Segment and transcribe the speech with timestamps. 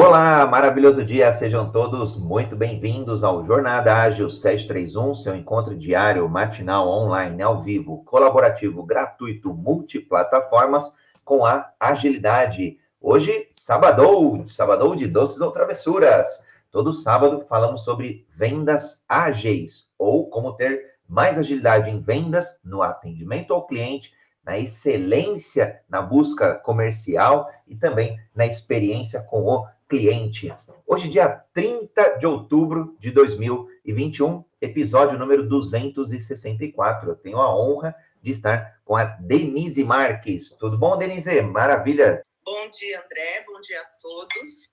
[0.00, 6.88] Olá, maravilhoso dia, sejam todos muito bem-vindos ao Jornada Ágil 731, seu encontro diário, matinal,
[6.88, 12.78] online, ao vivo, colaborativo, gratuito, multiplataformas com a agilidade.
[13.00, 16.28] Hoje, sabadou, sabadou de doces ou travessuras.
[16.70, 23.52] Todo sábado falamos sobre vendas ágeis ou como ter mais agilidade em vendas, no atendimento
[23.52, 24.12] ao cliente
[24.48, 30.54] na excelência na busca comercial e também na experiência com o cliente.
[30.86, 37.10] Hoje, dia 30 de outubro de 2021, episódio número 264.
[37.10, 40.50] Eu tenho a honra de estar com a Denise Marques.
[40.52, 41.40] Tudo bom, Denise?
[41.40, 42.22] Maravilha.
[42.44, 43.44] Bom dia, André.
[43.46, 44.68] Bom dia a todos.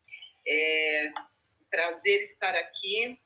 [0.48, 1.12] É
[1.70, 3.20] prazer estar aqui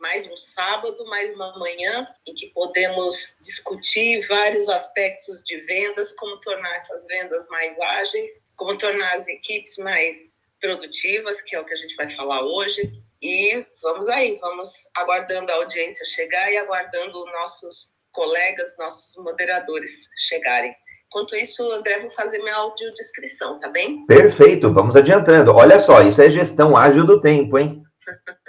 [0.00, 6.38] mais um sábado, mais uma manhã, em que podemos discutir vários aspectos de vendas, como
[6.40, 11.72] tornar essas vendas mais ágeis, como tornar as equipes mais produtivas, que é o que
[11.72, 12.90] a gente vai falar hoje.
[13.22, 19.90] E vamos aí, vamos aguardando a audiência chegar e aguardando nossos colegas, nossos moderadores
[20.28, 20.74] chegarem.
[21.06, 24.04] Enquanto isso, André, vou fazer minha audiodescrição, tá bem?
[24.06, 25.54] Perfeito, vamos adiantando.
[25.54, 27.82] Olha só, isso é gestão ágil do tempo, hein?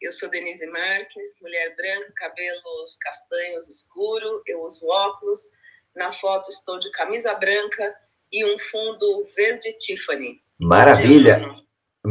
[0.00, 5.40] Eu sou Denise Marques, mulher branca, cabelos castanhos escuro, eu uso óculos.
[5.96, 7.96] Na foto estou de camisa branca
[8.30, 10.40] e um fundo verde Tiffany.
[10.58, 11.56] Maravilha!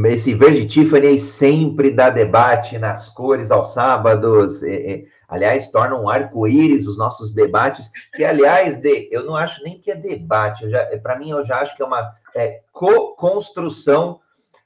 [0.07, 4.61] Esse verde Tiffany sempre dá debate nas cores aos sábados.
[4.61, 9.63] É, é, aliás, torna um arco-íris os nossos debates, que, aliás, de, eu não acho
[9.63, 10.65] nem que é debate.
[11.01, 14.19] Para mim, eu já acho que é uma é, co-construção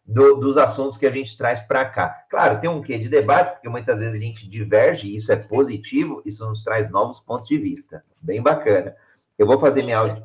[0.04, 2.26] do, dos assuntos que a gente traz para cá.
[2.28, 5.36] Claro, tem um quê de debate, porque muitas vezes a gente diverge, e isso é
[5.36, 8.04] positivo, isso nos traz novos pontos de vista.
[8.20, 8.96] Bem bacana.
[9.38, 10.24] Eu vou fazer minha áudio.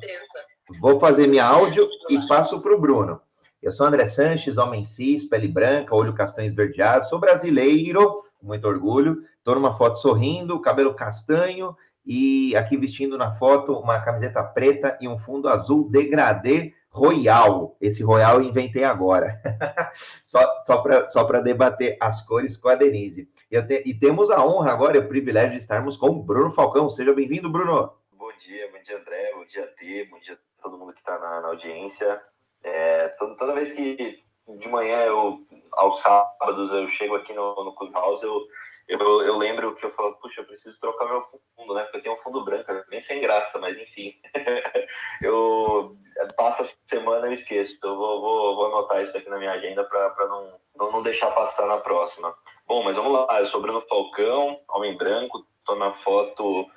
[0.81, 3.21] Vou fazer minha áudio e passo para o Bruno.
[3.65, 8.67] Eu sou André Sanches, homem cis, pele branca, olho castanho esverdeado, sou brasileiro, com muito
[8.67, 9.23] orgulho.
[9.39, 15.07] Estou numa foto sorrindo, cabelo castanho e aqui vestindo na foto uma camiseta preta e
[15.07, 17.75] um fundo azul degradê Royal.
[17.81, 19.33] Esse Royal eu inventei agora.
[20.21, 23.27] só só para só debater as cores com a Denise.
[23.49, 26.87] Te, e temos a honra agora e o privilégio de estarmos com o Bruno Falcão.
[26.87, 27.93] Seja bem-vindo, Bruno.
[28.11, 31.17] Bom dia, bom dia, André, bom dia, T, bom dia a todo mundo que está
[31.17, 32.21] na, na, audiência.
[32.65, 34.23] É, toda, toda vez que
[34.59, 35.39] de manhã, eu,
[35.73, 38.45] aos sábados, eu chego aqui no, no Clubhouse, eu
[38.87, 41.83] eu, eu lembro que eu falo, puxa, eu preciso trocar meu fundo, né?
[41.83, 44.13] Porque eu tenho um fundo branco, bem sem graça, mas enfim.
[45.21, 45.97] eu
[46.37, 47.75] passo a semana eu esqueço.
[47.75, 51.03] Então eu vou, vou, vou anotar isso aqui na minha agenda para não, não, não
[51.03, 52.35] deixar passar na próxima.
[52.67, 53.39] Bom, mas vamos lá.
[53.39, 56.67] Eu sou Bruno Falcão, homem branco, tô na foto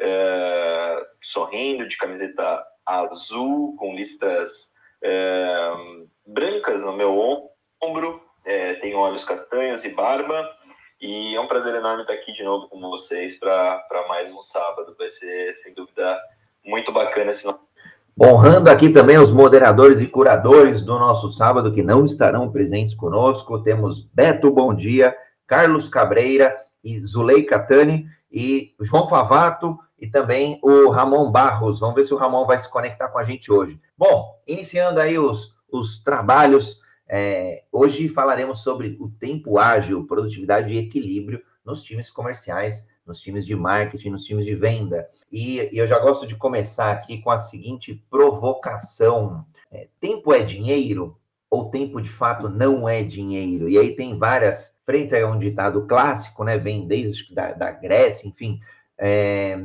[0.00, 4.71] é, sorrindo, de camiseta azul, com listas
[5.02, 5.72] é,
[6.26, 7.18] brancas no meu
[7.82, 10.48] ombro, é, tenho olhos castanhos e barba.
[11.00, 14.94] E é um prazer enorme estar aqui de novo com vocês para mais um sábado.
[14.96, 16.16] Vai ser, sem dúvida,
[16.64, 17.44] muito bacana esse
[18.20, 23.62] Honrando aqui também os moderadores e curadores do nosso sábado que não estarão presentes conosco.
[23.62, 30.90] Temos Beto Bom Dia, Carlos Cabreira e Zulei Catani e João Favato e também o
[30.90, 31.78] Ramon Barros.
[31.78, 33.80] Vamos ver se o Ramon vai se conectar com a gente hoje.
[33.96, 40.78] Bom, iniciando aí os, os trabalhos é, hoje falaremos sobre o tempo ágil, produtividade e
[40.78, 45.08] equilíbrio nos times comerciais, nos times de marketing, nos times de venda.
[45.30, 50.42] E, e eu já gosto de começar aqui com a seguinte provocação: é, tempo é
[50.42, 51.16] dinheiro?
[51.48, 53.68] Ou tempo de fato não é dinheiro?
[53.68, 56.58] E aí tem várias frentes, é um ditado clássico, né?
[56.58, 58.58] Vem desde da, da Grécia, enfim,
[58.98, 59.58] é,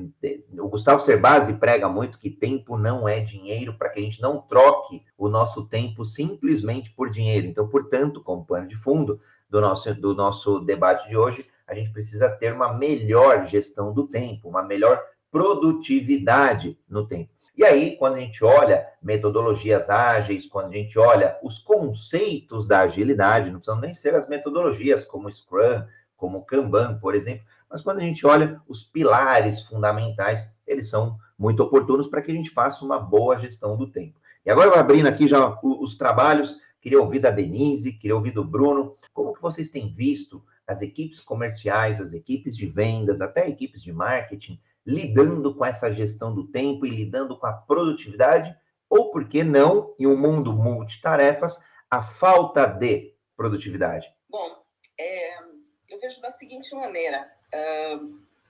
[0.60, 4.42] o Gustavo Cerbasi prega muito que tempo não é dinheiro para que a gente não
[4.42, 7.48] troque o nosso tempo simplesmente por dinheiro.
[7.48, 11.92] Então, portanto, como pano de fundo do nosso, do nosso debate de hoje, a gente
[11.92, 17.32] precisa ter uma melhor gestão do tempo, uma melhor produtividade no tempo.
[17.56, 22.82] E aí, quando a gente olha metodologias ágeis, quando a gente olha os conceitos da
[22.82, 25.84] agilidade, não precisam nem ser as metodologias como Scrum,
[26.16, 31.62] como Kanban, por exemplo, mas quando a gente olha os pilares fundamentais, eles são muito
[31.62, 34.20] oportunos para que a gente faça uma boa gestão do tempo.
[34.46, 38.96] E agora abrindo aqui já os trabalhos, queria ouvir da Denise, queria ouvir do Bruno,
[39.14, 43.94] como que vocês têm visto as equipes comerciais, as equipes de vendas, até equipes de
[43.94, 48.56] marketing, lidando com essa gestão do tempo e lidando com a produtividade,
[48.90, 51.58] ou por que não, em um mundo multitarefas,
[51.90, 54.08] a falta de produtividade?
[54.30, 54.64] Bom,
[54.98, 55.40] é,
[55.90, 57.30] eu vejo da seguinte maneira: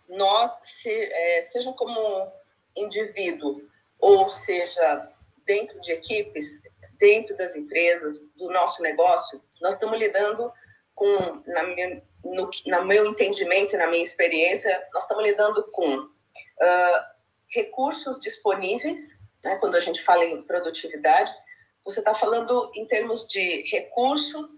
[0.10, 2.32] nós, se, é, seja como
[2.76, 3.62] indivíduo
[4.00, 5.12] ou seja
[5.46, 6.62] dentro de equipes,
[7.00, 10.52] dentro das empresas, do nosso negócio, nós estamos lidando
[10.96, 15.98] com, na minha, no, no meu entendimento e na minha experiência, nós estamos lidando com
[15.98, 16.10] uh,
[17.50, 21.32] recursos disponíveis, né, quando a gente fala em produtividade,
[21.84, 24.50] você está falando em termos de recurso,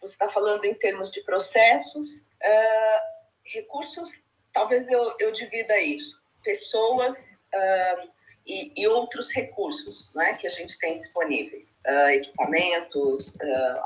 [0.00, 3.00] você está falando em termos de processos, uh,
[3.44, 7.30] recursos, talvez eu, eu divida isso, pessoas
[8.46, 11.78] e, e, outros recursos né, que a gente tem disponíveis,
[12.12, 13.34] equipamentos,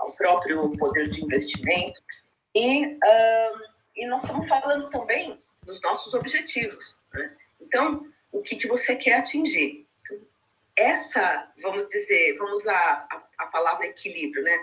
[0.04, 2.00] o próprio poder de investimento.
[2.54, 3.60] E, uh,
[3.96, 6.99] e nós estamos falando também dos nossos objetivos.
[7.12, 7.37] Né?
[7.60, 9.87] Então, o que, que você quer atingir?
[10.76, 14.58] Essa, vamos dizer, vamos usar a, a palavra equilíbrio, né?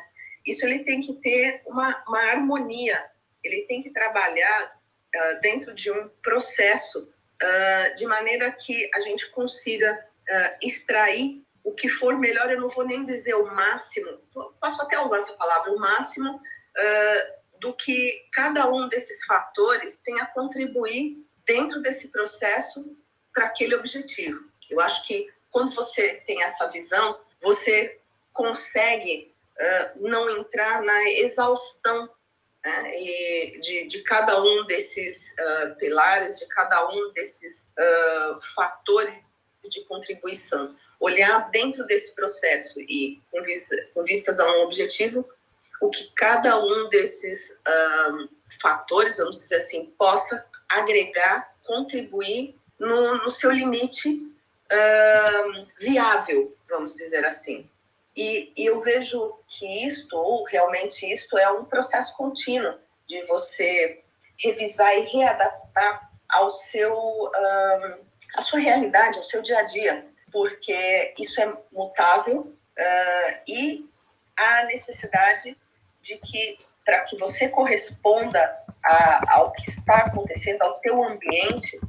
[0.46, 3.06] Isso ele tem que ter uma, uma harmonia,
[3.44, 4.80] ele tem que trabalhar
[5.16, 11.74] uh, dentro de um processo uh, de maneira que a gente consiga uh, extrair o
[11.74, 12.52] que for melhor.
[12.52, 14.20] Eu não vou nem dizer o máximo,
[14.60, 16.40] posso até usar essa palavra, o máximo
[17.60, 22.96] do que cada um desses fatores tem a contribuir dentro desse processo
[23.34, 24.40] para aquele objetivo.
[24.70, 28.00] Eu acho que quando você tem essa visão, você
[28.32, 29.36] consegue
[29.98, 32.10] não entrar na exaustão
[32.64, 32.92] né,
[33.62, 39.16] de, de, cada um desses uh, pilares, de cada um desses uh, fatores
[39.70, 40.76] de contribuição.
[41.00, 45.28] Olhar dentro desse processo e com, vista, com vistas a um objetivo,
[45.82, 47.58] o que cada um desses
[48.12, 48.28] um,
[48.62, 54.28] fatores, vamos dizer assim, possa agregar, contribuir no, no seu limite
[55.80, 57.70] viável, vamos dizer assim.
[58.20, 62.78] E, e, eu vejo que isto, ou realmente isto, é um processo contínuo
[63.08, 64.04] de você
[64.38, 68.06] revisar e readaptar ao seu, um,
[68.36, 73.90] à sua realidade, ao seu dia a dia, porque isso é mutável uh, e
[74.36, 75.58] há necessidade
[76.02, 81.80] de que para que você corresponda a, ao que está acontecendo, ao teu ambiente,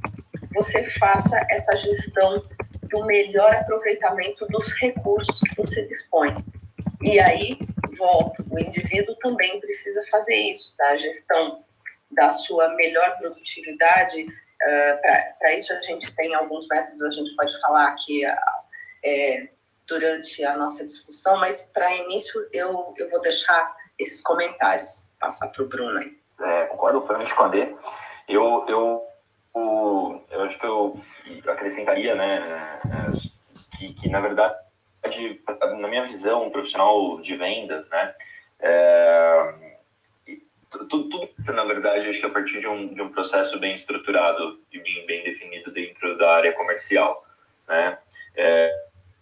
[0.53, 2.41] você faça essa gestão
[2.91, 6.35] do melhor aproveitamento dos recursos que você dispõe.
[7.01, 7.57] E aí,
[7.97, 10.89] volto, o indivíduo também precisa fazer isso, tá?
[10.89, 11.63] A gestão
[12.11, 17.59] da sua melhor produtividade, uh, para isso a gente tem alguns métodos, a gente pode
[17.61, 18.35] falar aqui uh,
[19.03, 19.47] é,
[19.87, 25.05] durante a nossa discussão, mas para início eu, eu vou deixar esses comentários.
[25.19, 26.17] Passar para o Bruno aí.
[26.41, 27.75] É, concordo plenamente com a D.
[28.27, 29.07] Eu, eu,
[29.53, 30.99] o, eu acho que eu
[31.47, 34.55] acrescentaria, né, é, que, que na verdade,
[35.79, 38.13] na minha visão, um profissional de vendas, né,
[38.59, 39.55] é,
[40.69, 44.61] tudo, tudo, na verdade, acho que a partir de um, de um processo bem estruturado
[44.71, 47.25] e bem, bem definido dentro da área comercial,
[47.67, 47.97] né,
[48.35, 48.71] é,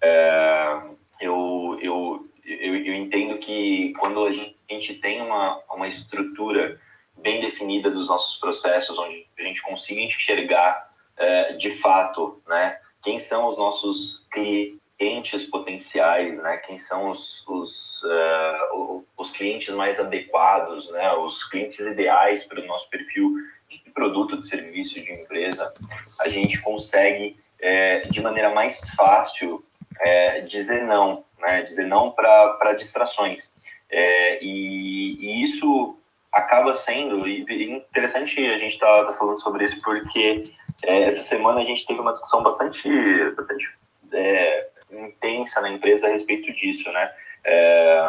[0.02, 0.82] é,
[1.20, 6.80] eu, eu, eu, eu entendo que quando a gente tem uma, uma estrutura
[7.18, 10.89] bem definida dos nossos processos, onde a gente consiga enxergar
[11.20, 18.02] é, de fato, né, quem são os nossos clientes potenciais, né, quem são os, os,
[18.04, 23.34] uh, os clientes mais adequados, né, os clientes ideais para o nosso perfil
[23.68, 25.74] de produto, de serviço, de empresa,
[26.20, 29.64] a gente consegue, é, de maneira mais fácil,
[30.00, 33.54] é, dizer não, né, dizer não para distrações.
[33.92, 35.98] E, e, isso
[36.32, 40.44] acaba sendo e interessante a gente estar tá, tá falando sobre isso porque
[40.84, 42.90] é, essa semana a gente teve uma discussão bastante,
[43.36, 43.70] bastante
[44.12, 47.12] é, intensa na empresa a respeito disso, né?
[47.44, 48.02] É,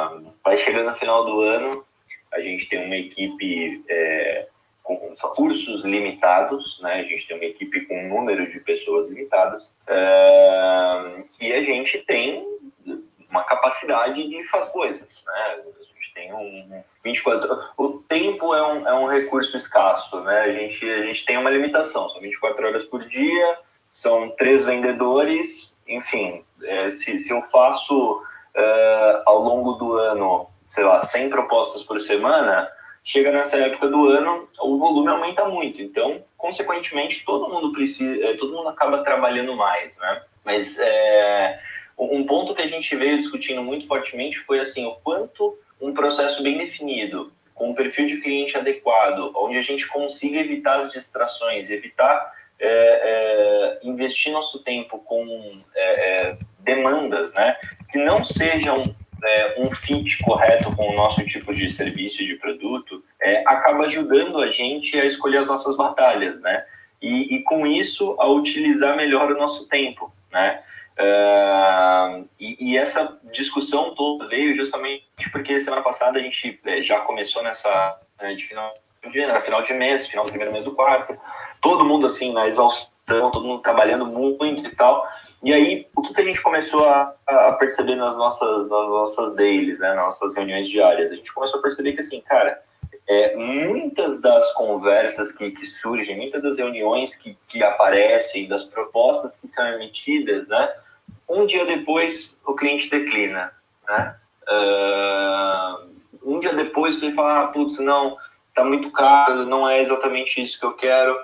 [0.42, 1.84] vai chegando no final do ano,
[2.32, 4.48] a gente tem uma equipe é,
[4.82, 6.94] com cursos limitados, né?
[6.94, 11.98] A gente tem uma equipe com um número de pessoas limitadas é, e a gente
[11.98, 12.44] tem
[13.30, 15.62] uma capacidade de fazer coisas, né?
[16.40, 20.40] Um 24 o tempo é um, é um recurso escasso, né?
[20.40, 23.58] A gente a gente tem uma limitação, são 24 horas por dia,
[23.90, 28.22] são três vendedores, enfim, é, se, se eu faço
[28.54, 32.70] é, ao longo do ano, sei lá, 100 propostas por semana,
[33.02, 35.82] chega nessa época do ano, o volume aumenta muito.
[35.82, 40.22] Então, consequentemente, todo mundo precisa, é, todo mundo acaba trabalhando mais, né?
[40.44, 41.60] Mas é,
[41.98, 46.42] um ponto que a gente veio discutindo muito fortemente foi assim, o quanto um processo
[46.42, 51.70] bem definido, com um perfil de cliente adequado, onde a gente consiga evitar as distrações,
[51.70, 57.56] evitar é, é, investir nosso tempo com é, é demandas, né,
[57.90, 58.94] que não sejam
[59.24, 63.86] é, um fit correto com o nosso tipo de serviço e de produto, é, acaba
[63.86, 66.64] ajudando a gente a escolher as nossas batalhas, né,
[67.00, 70.62] e, e com isso a utilizar melhor o nosso tempo, né.
[71.00, 77.00] Uh, e, e, essa discussão toda veio justamente porque semana passada a gente é, já
[77.00, 78.72] começou nessa né, de final
[79.10, 81.18] de, final de mês, final do primeiro mês do quarto,
[81.60, 85.06] todo mundo assim na exaustão, todo mundo trabalhando muito e tal.
[85.42, 89.34] E aí, o que, que a gente começou a, a, perceber nas nossas, nas nossas
[89.36, 91.10] dailies, né, nas nossas reuniões diárias?
[91.10, 92.62] A gente começou a perceber que, assim, cara,
[93.08, 99.34] é, muitas das conversas que, que surgem, muitas das reuniões que, que aparecem, das propostas
[99.38, 100.70] que são emitidas, né,
[101.28, 103.52] um dia depois o cliente declina,
[103.88, 104.16] né?
[104.50, 105.90] Uh,
[106.24, 108.16] um dia depois ele fala, ah, putz, não,
[108.54, 111.16] tá muito caro, não é exatamente isso que eu quero.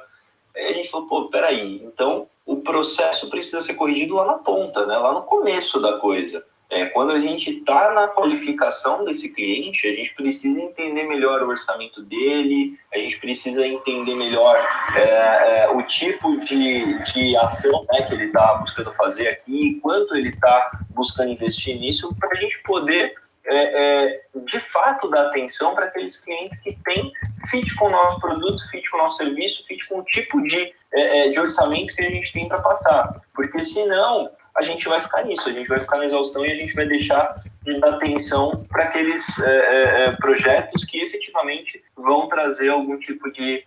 [0.55, 4.87] Aí a gente falou, pô, peraí, então o processo precisa ser corrigido lá na ponta,
[4.87, 4.97] né?
[4.97, 6.45] lá no começo da coisa.
[6.69, 11.49] É, quando a gente está na qualificação desse cliente, a gente precisa entender melhor o
[11.49, 14.57] orçamento dele, a gente precisa entender melhor
[14.97, 20.17] é, é, o tipo de, de ação né, que ele está buscando fazer aqui, quanto
[20.17, 23.15] ele está buscando investir nisso, para a gente poder
[23.49, 27.13] é, é, de fato dar atenção para aqueles clientes que têm
[27.49, 30.75] fit com o nosso produto, fit com o nosso serviço, fit com o tipo de,
[30.93, 33.21] é, de orçamento que a gente tem para passar.
[33.33, 36.55] Porque senão a gente vai ficar nisso, a gente vai ficar na exaustão e a
[36.55, 42.69] gente vai deixar de dar atenção para aqueles é, é, projetos que efetivamente vão trazer
[42.69, 43.65] algum tipo de,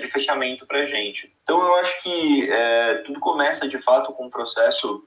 [0.00, 1.32] de fechamento para a gente.
[1.42, 2.48] Então eu acho que
[3.04, 5.04] tudo começa de fato com um processo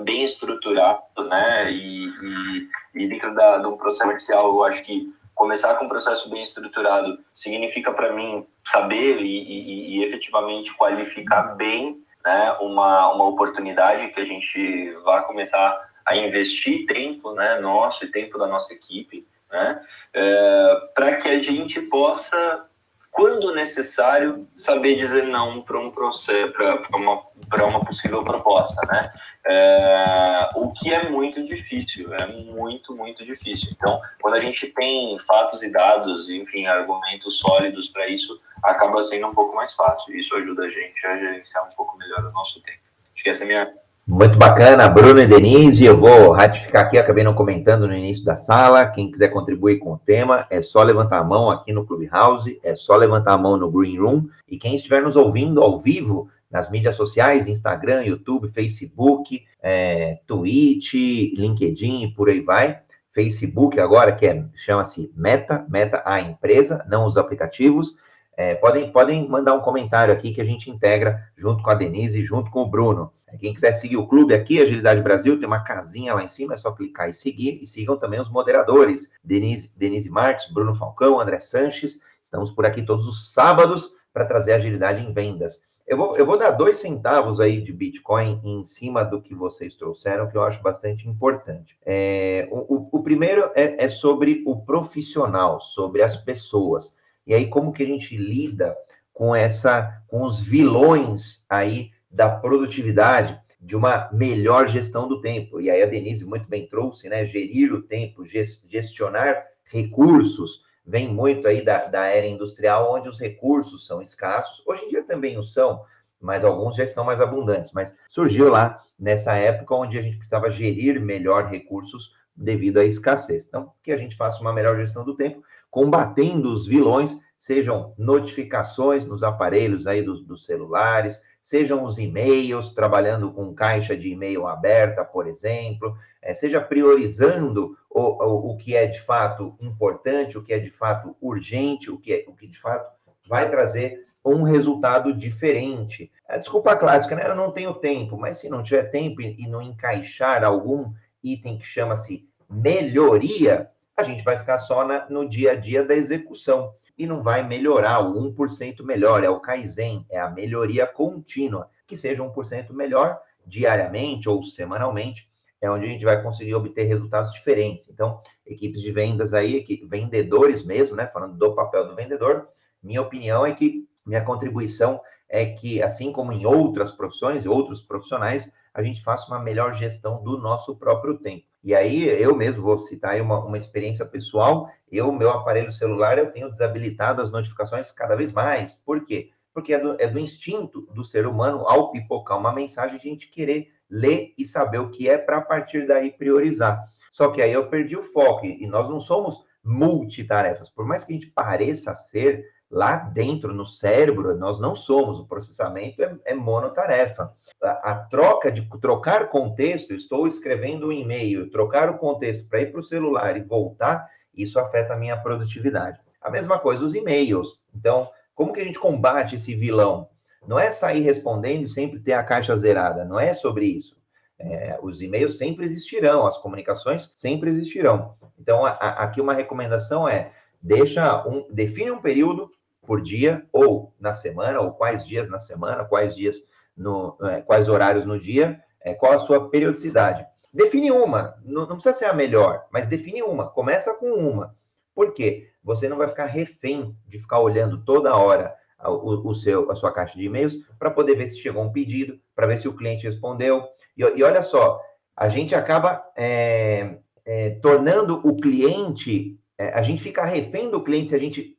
[0.00, 1.70] bem estruturado, né?
[1.70, 5.88] E, e, e dentro da, de um processo comercial, eu acho que começar com um
[5.88, 13.12] processo bem estruturado significa para mim saber e, e, e, efetivamente qualificar bem né, uma,
[13.12, 18.46] uma oportunidade que a gente vai começar a investir tempo né, nosso e tempo da
[18.46, 19.80] nossa equipe, né,
[20.12, 22.66] é, para que a gente possa
[23.12, 27.22] quando necessário, saber dizer não para um processo, para uma,
[27.68, 29.12] uma possível proposta, né?
[29.44, 33.70] É, o que é muito difícil, é muito, muito difícil.
[33.72, 39.26] Então, quando a gente tem fatos e dados, enfim, argumentos sólidos para isso, acaba sendo
[39.26, 40.16] um pouco mais fácil.
[40.16, 42.80] Isso ajuda a gente a gerenciar um pouco melhor o nosso tempo.
[43.14, 43.74] Acho que essa é a minha
[44.06, 45.84] muito bacana, Bruno e Denise.
[45.84, 48.86] Eu vou ratificar aqui, acabei não comentando no início da sala.
[48.86, 52.74] Quem quiser contribuir com o tema, é só levantar a mão aqui no Clubhouse, é
[52.74, 54.26] só levantar a mão no Green Room.
[54.48, 60.94] E quem estiver nos ouvindo ao vivo nas mídias sociais, Instagram, YouTube, Facebook, é, Twitch,
[61.36, 62.80] LinkedIn e por aí vai.
[63.08, 67.94] Facebook agora, que é, chama-se Meta, Meta a empresa, não os aplicativos.
[68.36, 72.24] É, podem, podem mandar um comentário aqui que a gente integra junto com a Denise,
[72.24, 73.12] junto com o Bruno.
[73.38, 76.56] Quem quiser seguir o clube aqui, Agilidade Brasil, tem uma casinha lá em cima, é
[76.56, 77.58] só clicar e seguir.
[77.62, 81.98] E sigam também os moderadores, Denise, Denise Marques, Bruno Falcão, André Sanches.
[82.22, 85.62] Estamos por aqui todos os sábados para trazer agilidade em vendas.
[85.86, 89.74] Eu vou, eu vou dar dois centavos aí de Bitcoin em cima do que vocês
[89.74, 91.76] trouxeram, que eu acho bastante importante.
[91.84, 96.94] É, o, o, primeiro é, é sobre o profissional, sobre as pessoas.
[97.26, 98.76] E aí, como que a gente lida
[99.12, 105.60] com essa, com os vilões aí da produtividade, de uma melhor gestão do tempo.
[105.60, 107.24] E aí a Denise muito bem trouxe, né?
[107.24, 113.86] Gerir o tempo, gestionar recursos, vem muito aí da, da era industrial, onde os recursos
[113.86, 114.62] são escassos.
[114.66, 115.80] Hoje em dia também o são,
[116.20, 117.70] mas alguns já estão mais abundantes.
[117.72, 123.46] Mas surgiu lá nessa época onde a gente precisava gerir melhor recursos devido à escassez.
[123.46, 129.06] Então, que a gente faça uma melhor gestão do tempo, combatendo os vilões, sejam notificações
[129.06, 135.04] nos aparelhos aí dos, dos celulares, sejam os e-mails, trabalhando com caixa de e-mail aberta,
[135.04, 140.54] por exemplo, é, seja priorizando o, o, o, que é de fato importante, o que
[140.54, 142.88] é de fato urgente, o que, é, o que de fato
[143.28, 146.12] vai trazer um resultado diferente.
[146.28, 147.26] A desculpa clássica, né?
[147.26, 150.92] Eu não tenho tempo, mas se não tiver tempo e, e não encaixar algum
[151.24, 155.94] item que chama-se melhoria, a gente vai ficar só na, no dia a dia da
[155.94, 161.68] execução e não vai melhorar o 1% melhor, é o Kaizen, é a melhoria contínua,
[161.86, 165.28] que seja 1% melhor diariamente ou semanalmente,
[165.60, 167.88] é onde a gente vai conseguir obter resultados diferentes.
[167.88, 172.48] Então, equipes de vendas aí, vendedores mesmo, né, falando do papel do vendedor,
[172.82, 177.80] minha opinião é que minha contribuição é que, assim como em outras profissões e outros
[177.80, 181.46] profissionais, a gente faça uma melhor gestão do nosso próprio tempo.
[181.62, 184.68] E aí, eu mesmo vou citar aí uma, uma experiência pessoal.
[184.90, 188.74] Eu, meu aparelho celular, eu tenho desabilitado as notificações cada vez mais.
[188.76, 189.30] Por quê?
[189.54, 193.28] Porque é do, é do instinto do ser humano, ao pipocar uma mensagem, a gente
[193.28, 196.82] querer ler e saber o que é para a partir daí priorizar.
[197.12, 200.70] Só que aí eu perdi o foco e nós não somos multitarefas.
[200.70, 205.26] Por mais que a gente pareça ser, lá dentro, no cérebro, nós não somos, o
[205.26, 207.30] processamento é, é monotarefa.
[207.62, 212.72] A, a, troca de trocar contexto, estou escrevendo um e-mail, trocar o contexto para ir
[212.72, 216.00] para o celular e voltar, isso afeta a minha produtividade.
[216.18, 217.60] A mesma coisa os e-mails.
[217.74, 220.08] Então, como que a gente combate esse vilão?
[220.48, 223.94] Não é sair respondendo e sempre ter a caixa zerada, não é sobre isso.
[224.38, 228.16] É, os e-mails sempre existirão, as comunicações sempre existirão.
[228.40, 232.50] Então, a, a, aqui uma recomendação é deixa um, define um período
[232.86, 236.36] por dia ou na semana, ou quais dias na semana, quais dias
[236.76, 240.26] no, é, quais horários no dia, é, qual a sua periodicidade.
[240.52, 244.54] Define uma, não, não, precisa ser a melhor, mas define uma, começa com uma.
[244.94, 245.48] Por quê?
[245.64, 249.92] Você não vai ficar refém de ficar olhando toda hora o, o seu, a sua
[249.92, 253.06] caixa de e-mails para poder ver se chegou um pedido, para ver se o cliente
[253.06, 253.64] respondeu.
[253.96, 254.80] E, e olha só,
[255.16, 261.10] a gente acaba é, é, tornando o cliente, é, a gente fica refém do cliente
[261.10, 261.56] se a gente.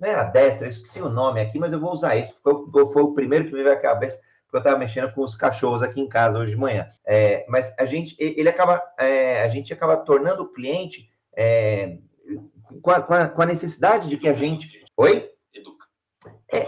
[0.00, 2.34] É, não é a destra, eu esqueci o nome aqui, mas eu vou usar isso,
[2.42, 2.54] foi,
[2.92, 5.82] foi o primeiro que me veio à cabeça, porque eu estava mexendo com os cachorros
[5.82, 6.88] aqui em casa hoje de manhã.
[7.06, 11.08] É, mas a gente, ele acaba, é, a gente acaba tornando o cliente
[12.82, 14.68] com a, com, a, com, a, necessidade de que a gente.
[14.96, 15.30] Oi?
[16.52, 16.66] É,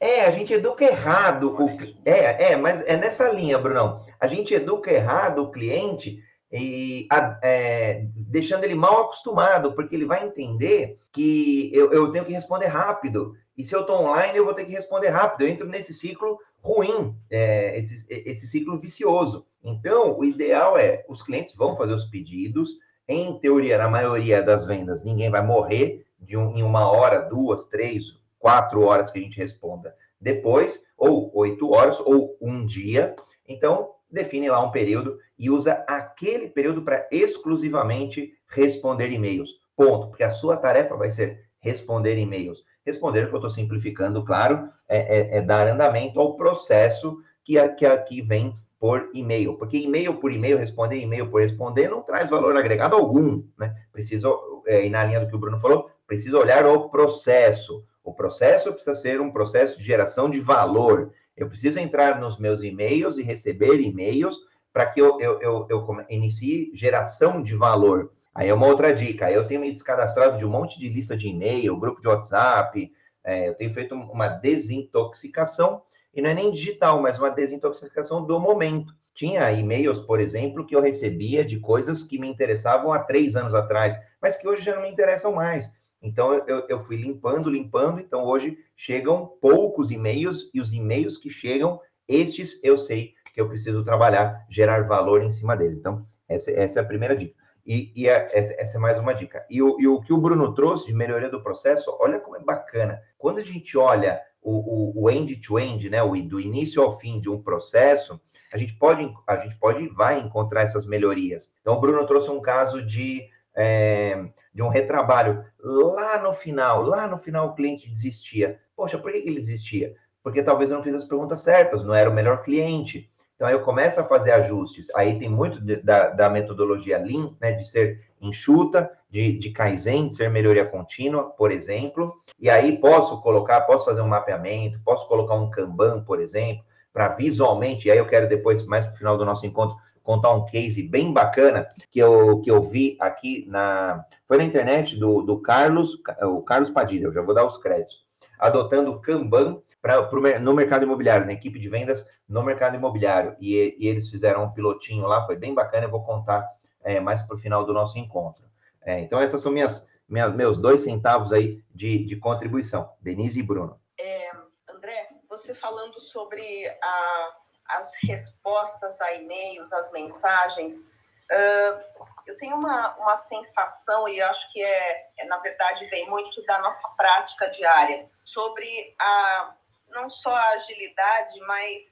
[0.00, 1.54] é, a gente educa errado.
[1.58, 1.68] O,
[2.04, 4.04] é, é, mas é nessa linha, Brunão.
[4.18, 6.18] A gente educa errado o cliente
[6.52, 7.08] e
[7.42, 12.66] é, deixando ele mal acostumado, porque ele vai entender que eu, eu tenho que responder
[12.66, 13.34] rápido.
[13.56, 15.42] E se eu estou online, eu vou ter que responder rápido.
[15.42, 19.46] Eu entro nesse ciclo ruim, é, esse, esse ciclo vicioso.
[19.64, 22.76] Então, o ideal é os clientes vão fazer os pedidos.
[23.08, 27.64] Em teoria, na maioria das vendas, ninguém vai morrer de um, em uma hora, duas,
[27.64, 33.16] três, quatro horas que a gente responda depois, ou oito horas, ou um dia.
[33.48, 39.50] Então, define lá um período e usa aquele período para exclusivamente responder e-mails.
[39.76, 40.08] Ponto.
[40.08, 42.64] Porque a sua tarefa vai ser responder e-mails.
[42.84, 47.86] Responder, que eu estou simplificando, claro, é, é, é, dar andamento ao processo que, que
[47.86, 49.56] aqui vem por e-mail.
[49.56, 53.44] Porque e-mail por e-mail, responder e-mail por responder, não traz valor agregado algum.
[53.56, 53.72] Né?
[53.92, 57.84] Preciso, é, e na linha do que o Bruno falou, precisa olhar o processo.
[58.02, 61.12] O processo precisa ser um processo de geração de valor.
[61.36, 64.38] Eu preciso entrar nos meus e-mails e receber e-mails
[64.72, 68.12] para que eu, eu, eu, eu, inicie geração de valor.
[68.34, 69.30] Aí é uma outra dica.
[69.30, 72.90] Eu tenho me descadastrado de um monte de lista de e-mail, grupo de WhatsApp,
[73.24, 75.82] é, eu tenho feito uma desintoxicação,
[76.14, 78.94] e não é nem digital, mas uma desintoxicação do momento.
[79.14, 83.54] Tinha e-mails, por exemplo, que eu recebia de coisas que me interessavam há três anos
[83.54, 85.70] atrás, mas que hoje já não me interessam mais.
[86.02, 88.00] Então, eu, eu fui limpando, limpando.
[88.00, 93.48] Então, hoje chegam poucos e-mails e os e-mails que chegam, estes eu sei que eu
[93.48, 95.78] preciso trabalhar, gerar valor em cima deles.
[95.78, 97.34] Então, essa, essa é a primeira dica.
[97.64, 99.46] E, e a, essa, essa, é mais uma dica.
[99.48, 102.40] E o, e o que o Bruno trouxe de melhoria do processo, olha como é
[102.40, 103.00] bacana.
[103.16, 107.40] Quando a gente olha o end-to-end, -end, né, o, do início ao fim de um
[107.40, 108.20] processo,
[108.52, 111.50] a gente pode, a gente pode vai encontrar essas melhorias.
[111.60, 115.44] Então, o Bruno trouxe um caso de é, de um retrabalho.
[115.60, 118.58] Lá no final, lá no final o cliente desistia.
[118.76, 119.94] Poxa, por que, ele desistia?
[120.22, 123.10] Porque talvez eu não fiz as perguntas certas, não era o melhor cliente.
[123.34, 124.88] Então eu começo a fazer ajustes.
[124.94, 130.06] Aí tem muito de, da, da, metodologia Lean, né, de ser enxuta, de, de Kaizen,
[130.06, 132.14] de ser melhoria contínua, por exemplo.
[132.38, 137.08] E aí posso colocar, posso fazer um mapeamento, posso colocar um Kanban, por exemplo, para
[137.08, 140.44] visualmente, e aí eu quero depois, mais para o final do nosso encontro, contar um
[140.44, 144.04] case bem bacana que eu, que eu vi aqui na.
[144.26, 148.04] Foi na internet do, do Carlos, o Carlos Padilha, eu já vou dar os créditos.
[148.38, 153.36] Adotando Kanban pra, pro, no mercado imobiliário, na equipe de vendas no mercado imobiliário.
[153.40, 156.48] E, e eles fizeram um pilotinho lá, foi bem bacana, eu vou contar
[156.82, 158.44] é, mais para o final do nosso encontro.
[158.84, 162.90] É, então, essas são minhas, minha, meus dois centavos aí de, de contribuição.
[163.00, 163.78] Denise e Bruno.
[163.98, 164.30] É,
[164.68, 167.28] André, você falando sobre a
[167.72, 174.62] as respostas a e-mails, as mensagens, uh, eu tenho uma, uma sensação, e acho que
[174.62, 179.54] é, é, na verdade, vem muito da nossa prática diária, sobre a,
[179.88, 181.82] não só a agilidade, mas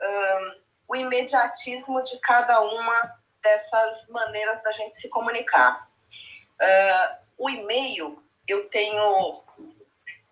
[0.00, 5.80] uh, o imediatismo de cada uma dessas maneiras da gente se comunicar.
[6.60, 9.34] Uh, o e-mail, eu tenho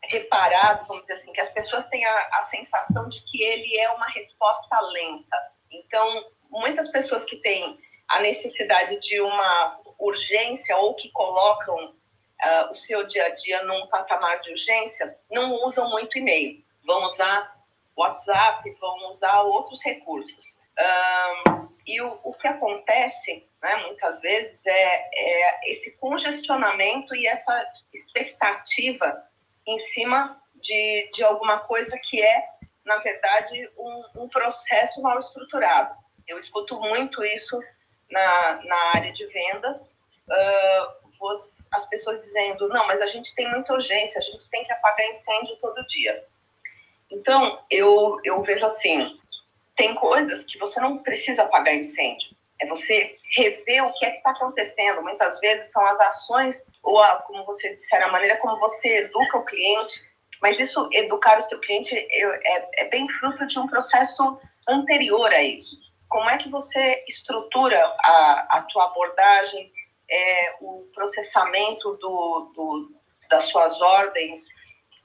[0.04, 3.90] reparado, vamos dizer assim, que as pessoas têm a, a sensação de que ele é
[3.90, 5.36] uma resposta lenta.
[5.70, 11.94] Então, muitas pessoas que têm a necessidade de uma urgência ou que colocam
[12.40, 16.64] uh, o seu dia a dia num patamar de urgência, não usam muito e-mail.
[16.84, 17.54] Vão usar
[17.96, 20.58] WhatsApp, vão usar outros recursos.
[20.78, 27.66] Um, e o, o, que acontece, né, muitas vezes, é, é esse congestionamento e essa
[27.92, 29.22] expectativa
[29.70, 32.44] em cima de, de alguma coisa que é,
[32.84, 35.94] na verdade, um, um processo mal estruturado.
[36.26, 37.58] Eu escuto muito isso
[38.10, 41.00] na, na área de vendas, uh,
[41.72, 45.06] as pessoas dizendo, não, mas a gente tem muita urgência, a gente tem que apagar
[45.08, 46.24] incêndio todo dia.
[47.10, 49.18] Então, eu, eu vejo assim,
[49.76, 52.30] tem coisas que você não precisa apagar incêndio.
[52.60, 55.02] É você rever o que é que está acontecendo.
[55.02, 59.38] Muitas vezes são as ações, ou a, como vocês disseram, a maneira como você educa
[59.38, 60.02] o cliente.
[60.42, 65.42] Mas isso, educar o seu cliente, é, é bem fruto de um processo anterior a
[65.42, 65.76] isso.
[66.08, 69.70] Como é que você estrutura a, a tua abordagem,
[70.10, 72.92] é, o processamento do, do,
[73.30, 74.44] das suas ordens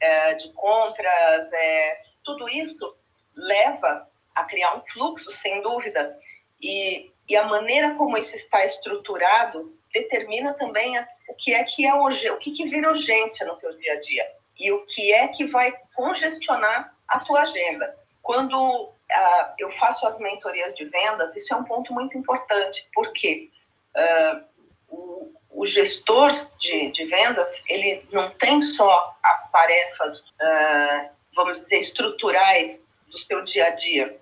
[0.01, 2.95] é, de compras, é, tudo isso
[3.35, 6.17] leva a criar um fluxo, sem dúvida.
[6.61, 11.85] E, e a maneira como isso está estruturado determina também a, o que é que
[11.85, 14.31] é o que, que vira urgência no teu dia a dia.
[14.59, 17.95] E o que é que vai congestionar a tua agenda.
[18.21, 23.49] Quando uh, eu faço as mentorias de vendas, isso é um ponto muito importante, porque
[23.95, 24.43] uh,
[24.89, 31.79] o, o, gestor de, de, vendas, ele não tem só as tarefas, uh, vamos dizer,
[31.79, 34.19] estruturais do seu dia a dia,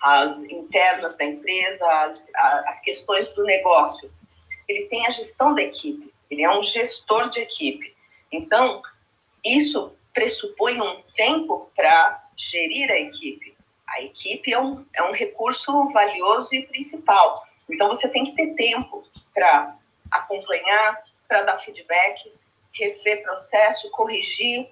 [0.00, 2.28] as internas da empresa, as,
[2.66, 4.10] as questões do negócio.
[4.68, 7.94] Ele tem a gestão da equipe, ele é um gestor de equipe.
[8.32, 8.82] Então,
[9.44, 13.56] isso pressupõe um tempo para gerir a equipe.
[13.88, 17.46] A equipe é um, é um recurso valioso e principal.
[17.70, 19.76] Então, você tem que ter tempo para
[20.10, 22.32] acompanhar, para dar feedback,
[22.72, 24.68] rever processo, corrigir,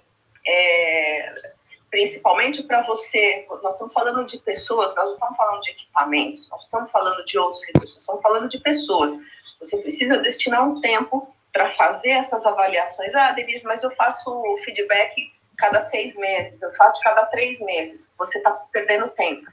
[0.46, 1.52] é,
[1.94, 6.64] principalmente para você, nós estamos falando de pessoas, nós não estamos falando de equipamentos, nós
[6.64, 9.12] estamos falando de outros recursos, nós estamos falando de pessoas.
[9.60, 13.14] Você precisa destinar um tempo para fazer essas avaliações.
[13.14, 18.12] Ah, Denise, mas eu faço o feedback cada seis meses, eu faço cada três meses.
[18.18, 19.46] Você está perdendo tempo.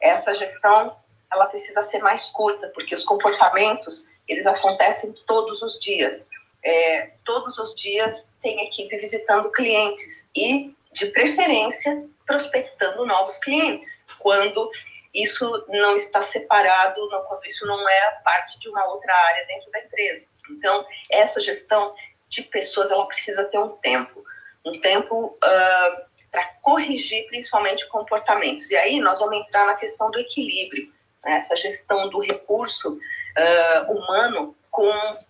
[0.00, 0.96] Essa gestão,
[1.32, 6.28] ela precisa ser mais curta, porque os comportamentos, eles acontecem todos os dias.
[6.64, 14.70] É, todos os dias tem equipe visitando clientes e de preferência, prospectando novos clientes, quando
[15.14, 19.80] isso não está separado, quando isso não é parte de uma outra área dentro da
[19.80, 20.24] empresa.
[20.50, 21.94] Então, essa gestão
[22.28, 24.24] de pessoas, ela precisa ter um tempo,
[24.64, 28.70] um tempo uh, para corrigir principalmente comportamentos.
[28.70, 30.92] E aí nós vamos entrar na questão do equilíbrio,
[31.24, 31.36] né?
[31.36, 34.56] essa gestão do recurso uh, humano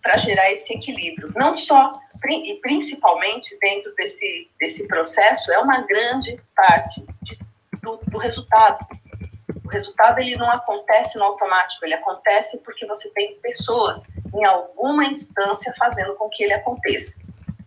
[0.01, 1.31] para gerar esse equilíbrio.
[1.35, 7.37] Não só e principalmente dentro desse, desse processo, é uma grande parte de,
[7.81, 8.85] do, do resultado.
[9.63, 15.05] O resultado ele não acontece no automático, ele acontece porque você tem pessoas em alguma
[15.05, 17.15] instância fazendo com que ele aconteça.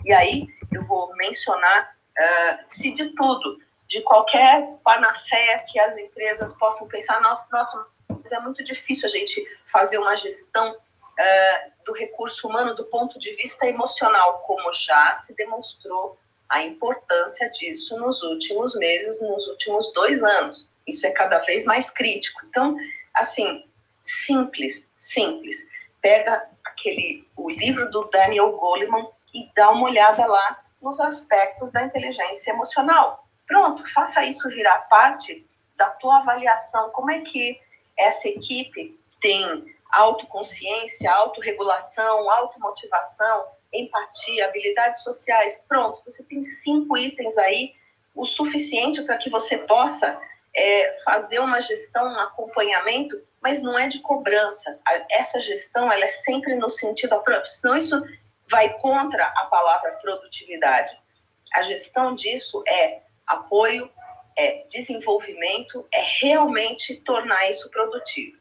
[0.05, 3.59] E aí eu vou mencionar, uh, se de tudo,
[3.89, 9.11] de qualquer panaceia que as empresas possam pensar, nossa, nossa, mas é muito difícil a
[9.11, 10.77] gente fazer uma gestão
[11.19, 17.51] uh, do recurso humano do ponto de vista emocional, como já se demonstrou a importância
[17.51, 20.71] disso nos últimos meses, nos últimos dois anos.
[20.87, 22.41] Isso é cada vez mais crítico.
[22.47, 22.77] Então,
[23.15, 23.65] assim,
[24.01, 25.67] simples, simples.
[26.01, 31.83] Pega aquele o livro do Daniel Goleman e dá uma olhada lá nos aspectos da
[31.83, 33.27] inteligência emocional.
[33.47, 36.91] Pronto, faça isso virar parte da tua avaliação.
[36.91, 37.61] Como é que
[37.97, 45.63] essa equipe tem autoconsciência, autorregulação, automotivação, empatia, habilidades sociais.
[45.69, 47.73] Pronto, você tem cinco itens aí,
[48.15, 50.21] o suficiente para que você possa
[50.55, 54.79] é, fazer uma gestão, um acompanhamento, mas não é de cobrança.
[55.11, 58.03] Essa gestão ela é sempre no sentido próprio, senão isso
[58.51, 60.99] vai contra a palavra produtividade.
[61.55, 63.91] A gestão disso é apoio,
[64.37, 68.38] é desenvolvimento, é realmente tornar isso produtivo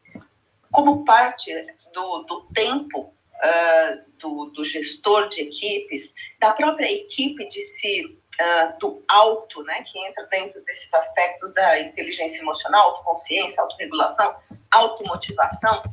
[0.71, 1.51] como parte
[1.93, 8.77] do, do tempo uh, do, do, gestor de equipes, da própria equipe de si, uh,
[8.79, 14.35] do auto, né, que entra dentro desses aspectos da inteligência emocional, autoconsciência, autorregulação,
[14.71, 15.83] automotivação,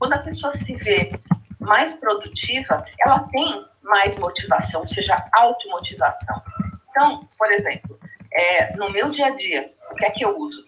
[0.00, 1.12] quando a pessoa se vê
[1.60, 6.42] mais produtiva, ela tem mais motivação, ou seja, automotivação.
[6.88, 8.00] Então, por exemplo,
[8.32, 10.64] é, no meu dia a dia, o que é que eu uso?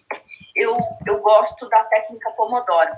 [0.55, 2.91] Eu, eu gosto da técnica Pomodoro.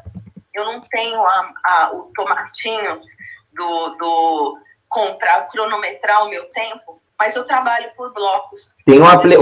[0.54, 3.00] Eu não tenho a, a, o tomatinho
[3.54, 8.74] do, do comprar, cronometrar o meu tempo, mas eu trabalho por blocos.
[8.86, 9.36] Tem um, apli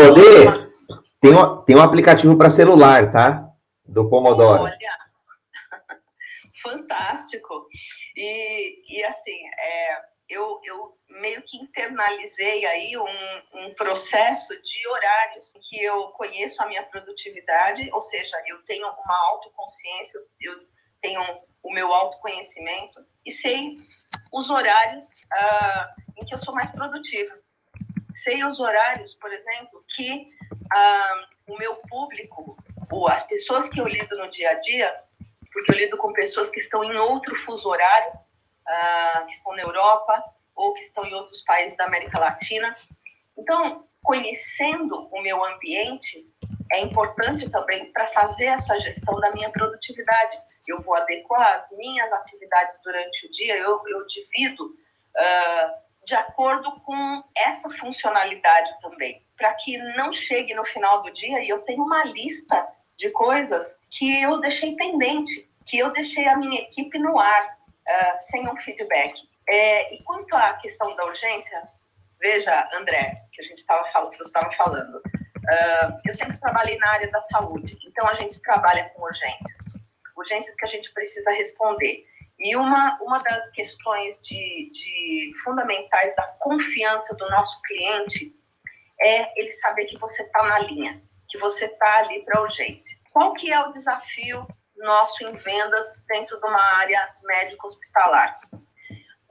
[1.22, 3.50] tem um, tem um aplicativo para celular, tá?
[3.86, 4.64] Do Pomodoro.
[4.64, 4.78] Olha,
[6.62, 7.68] fantástico.
[8.16, 15.54] E, e assim, é, eu, eu meio que internalizei aí um, um processo de horários
[15.70, 20.60] que eu conheço a minha produtividade, ou seja, eu tenho uma autoconsciência, eu
[21.02, 21.22] tenho
[21.62, 23.78] o meu autoconhecimento e sei
[24.32, 27.38] os horários uh, em que eu sou mais produtiva.
[28.12, 32.58] Sei os horários, por exemplo, que uh, o meu público,
[32.92, 35.04] ou as pessoas que eu lido no dia a dia,
[35.52, 39.64] porque eu lido com pessoas que estão em outro fuso horário, uh, que estão na
[39.64, 40.24] Europa
[40.56, 42.76] ou que estão em outros países da América Latina.
[43.38, 46.26] Então, conhecendo o meu ambiente
[46.72, 50.40] é importante também para fazer essa gestão da minha produtividade.
[50.68, 56.80] Eu vou adequar as minhas atividades durante o dia, eu, eu divido uh, de acordo
[56.82, 61.82] com essa funcionalidade também, para que não chegue no final do dia e eu tenha
[61.82, 67.20] uma lista de coisas que eu deixei pendente, que eu deixei a minha equipe no
[67.20, 69.14] ar, uh, sem um feedback.
[69.48, 71.64] É, e quanto à questão da urgência,
[72.20, 76.90] veja, André, que a gente estava falando, você estava falando, uh, eu sempre trabalhei na
[76.92, 79.60] área da saúde, então a gente trabalha com urgências,
[80.16, 82.06] urgências que a gente precisa responder.
[82.40, 88.34] E uma, uma das questões de, de fundamentais da confiança do nosso cliente
[89.02, 92.98] é ele saber que você está na linha, que você está ali para urgência.
[93.12, 98.36] Qual que é o desafio nosso em vendas dentro de uma área médico-hospitalar?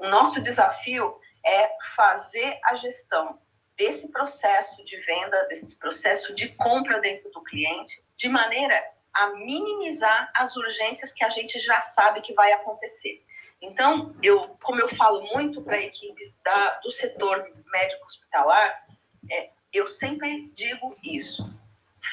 [0.02, 3.38] Nosso desafio é fazer a gestão
[3.76, 10.30] desse processo de venda, desse processo de compra dentro do cliente, de maneira a minimizar
[10.34, 13.24] as urgências que a gente já sabe que vai acontecer.
[13.60, 18.84] Então, eu, como eu falo muito para equipes da, do setor médico hospitalar,
[19.30, 21.44] é, eu sempre digo isso.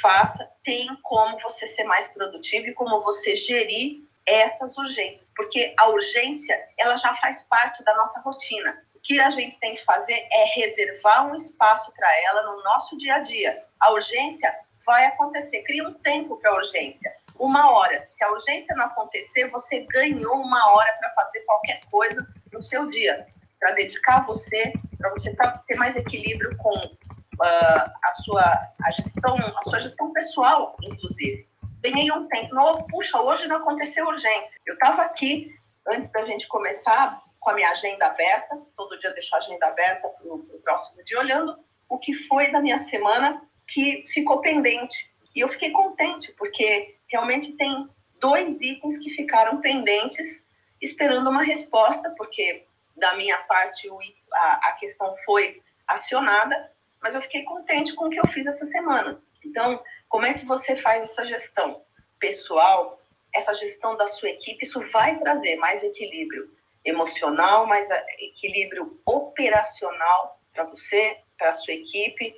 [0.02, 5.90] Faça, tem como você ser mais produtivo e como você gerir essas urgências, porque a
[5.90, 8.78] urgência ela já faz parte da nossa rotina.
[8.94, 12.96] O que a gente tem que fazer é reservar um espaço para ela no nosso
[12.98, 13.64] dia a dia.
[13.80, 14.54] A urgência
[14.86, 17.12] vai acontecer, cria um tempo para a urgência.
[17.40, 18.04] Uma hora.
[18.06, 22.88] Se a urgência não acontecer, você ganhou uma hora para fazer qualquer coisa no seu
[22.88, 23.26] dia,
[23.60, 28.44] para dedicar a você, para você ter mais equilíbrio com uh, a sua
[28.84, 31.49] a gestão, a sua gestão pessoal, inclusive
[31.82, 34.60] ganhei um tempo novo, puxa, hoje não aconteceu urgência.
[34.66, 35.54] Eu estava aqui,
[35.88, 40.08] antes da gente começar, com a minha agenda aberta, todo dia deixo a agenda aberta
[40.10, 45.10] para o próximo dia, olhando o que foi da minha semana que ficou pendente.
[45.36, 47.90] E eu fiquei contente, porque realmente tem
[48.20, 50.44] dois itens que ficaram pendentes,
[50.82, 52.66] esperando uma resposta, porque
[52.98, 53.90] da minha parte
[54.34, 59.22] a, questão foi acionada, mas eu fiquei contente com o que eu fiz essa semana.
[59.46, 61.82] Então, como é que você faz essa gestão
[62.20, 63.00] pessoal,
[63.34, 64.66] essa gestão da sua equipe?
[64.66, 66.52] Isso vai trazer mais equilíbrio
[66.84, 67.88] emocional, mais
[68.20, 72.36] equilíbrio operacional para você, para a sua equipe,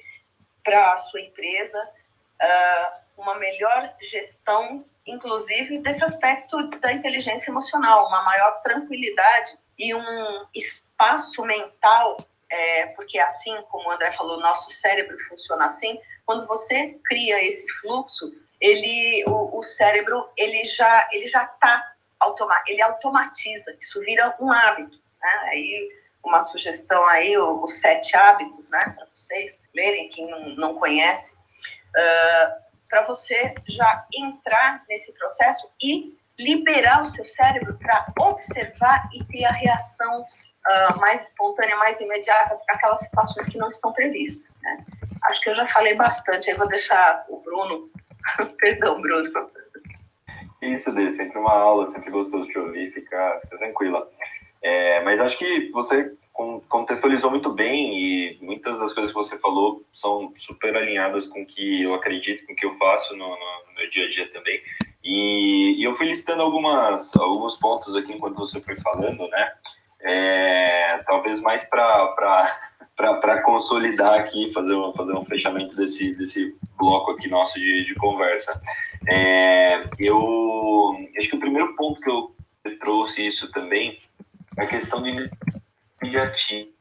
[0.64, 1.80] para a sua empresa,
[2.42, 10.46] uh, uma melhor gestão, inclusive desse aspecto da inteligência emocional, uma maior tranquilidade e um
[10.54, 12.18] espaço mental
[12.52, 16.00] é, porque assim como o André falou, nosso cérebro funciona assim.
[16.26, 22.62] Quando você cria esse fluxo, ele, o, o cérebro, ele já, ele já tá automa
[22.68, 23.76] ele automatiza.
[23.80, 25.00] Isso vira um hábito.
[25.20, 25.30] Né?
[25.46, 31.34] Aí uma sugestão aí, os sete hábitos, né, para vocês lerem quem não, não conhece,
[31.34, 39.24] uh, para você já entrar nesse processo e liberar o seu cérebro para observar e
[39.26, 40.26] ter a reação
[40.68, 44.56] uh, mais espontânea, mais imediata para aquelas situações que não estão previstas.
[44.62, 44.86] Né?
[45.30, 47.90] Acho que eu já falei bastante, aí vou deixar o Bruno.
[48.60, 49.32] Perdão, Bruno.
[50.62, 54.08] Isso, Dê, sempre uma aula, sempre gostoso de ouvir, fica, fica tranquila.
[54.62, 56.16] É, mas acho que você
[56.70, 61.46] contextualizou muito bem e muitas das coisas que você falou são super alinhadas com o
[61.46, 64.62] que eu acredito, com o que eu faço no, no, meu dia a dia também.
[65.04, 69.52] E, e, eu fui listando algumas, alguns pontos aqui enquanto você foi falando, né?
[70.04, 77.28] É, talvez mais para consolidar aqui, fazer um, fazer um fechamento desse, desse bloco aqui
[77.28, 78.60] nosso de, de conversa.
[79.08, 82.36] É, eu acho que o primeiro ponto que eu
[82.80, 83.98] trouxe isso também
[84.58, 85.30] é a questão de
[86.02, 86.72] imediatismo.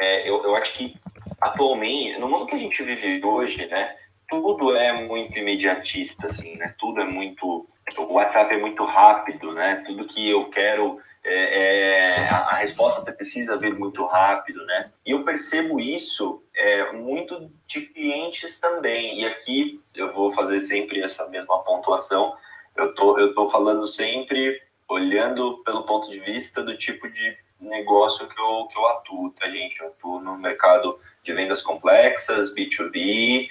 [0.00, 0.96] É, eu, eu acho que
[1.40, 3.96] atualmente, no mundo que a gente vive hoje, né,
[4.28, 6.74] tudo é muito imediatista, assim, né?
[6.78, 9.82] Tudo é muito, o WhatsApp é muito rápido, né?
[9.86, 14.92] Tudo que eu quero é, é, a, resposta precisa vir muito rápido, né?
[15.06, 19.22] E eu percebo isso é, muito de clientes também.
[19.22, 22.36] E aqui eu vou fazer sempre essa mesma pontuação.
[22.76, 28.28] Eu tô, eu tô falando sempre olhando pelo ponto de vista do tipo de negócio
[28.28, 29.80] que eu, que eu atuo, tá, gente?
[29.80, 33.48] Eu atuo no mercado de vendas complexas, B2B,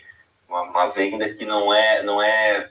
[0.48, 2.70] uma, uma venda que não é, não é,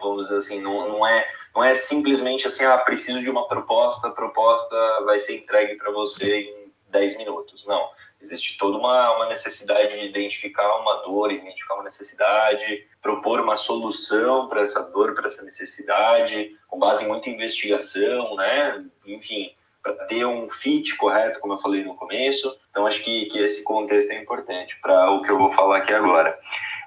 [0.00, 4.08] vamos dizer assim, não, não é não é simplesmente assim, ah, preciso de uma proposta,
[4.08, 7.66] a proposta vai ser entregue para você em 10 minutos.
[7.66, 7.90] Não.
[8.20, 14.48] Existe toda uma, uma necessidade de identificar uma dor, identificar uma necessidade, propor uma solução
[14.48, 18.84] para essa dor, para essa necessidade, com base em muita investigação, né?
[19.04, 22.56] Enfim, para ter um fit correto, como eu falei no começo.
[22.70, 25.92] Então, acho que, que esse contexto é importante para o que eu vou falar aqui
[25.92, 26.38] agora.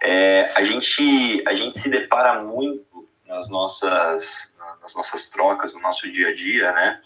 [0.02, 4.55] É, a, gente, a gente se depara muito nas nossas,
[4.86, 7.02] nas nossas trocas, no nosso dia a dia, né,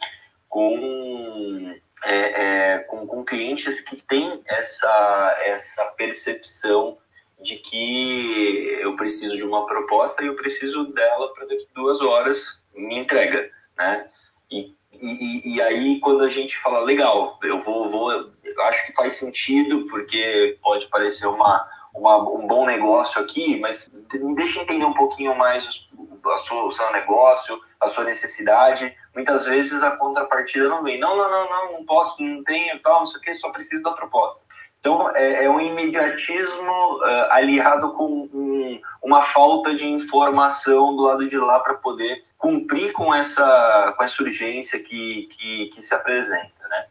[0.50, 6.98] com, é, é, com, com clientes que têm essa, essa percepção
[7.42, 12.62] de que eu preciso de uma proposta e eu preciso dela para daqui duas horas
[12.76, 14.10] me entrega, né?
[14.52, 18.94] E e, e, aí, quando a gente fala, legal, eu vou, vou, eu acho que
[18.94, 24.86] faz sentido, porque pode parecer uma, uma, um bom negócio aqui, mas me deixa entender
[24.86, 25.88] um pouquinho mais
[26.26, 28.96] a sua, o seu negócio, a sua necessidade.
[29.16, 31.00] Muitas vezes a contrapartida não vem.
[31.00, 33.84] Não, não, não, não, não posso, não tenho, tal, não sei o que, só preciso
[33.84, 34.48] da proposta.
[34.80, 41.28] Então, é, é um imediatismo uh, aliado com um, uma falta de informação do lado
[41.28, 46.68] de lá para poder cumprir com essa, com essa urgência que, que, que se apresenta,
[46.70, 46.86] né?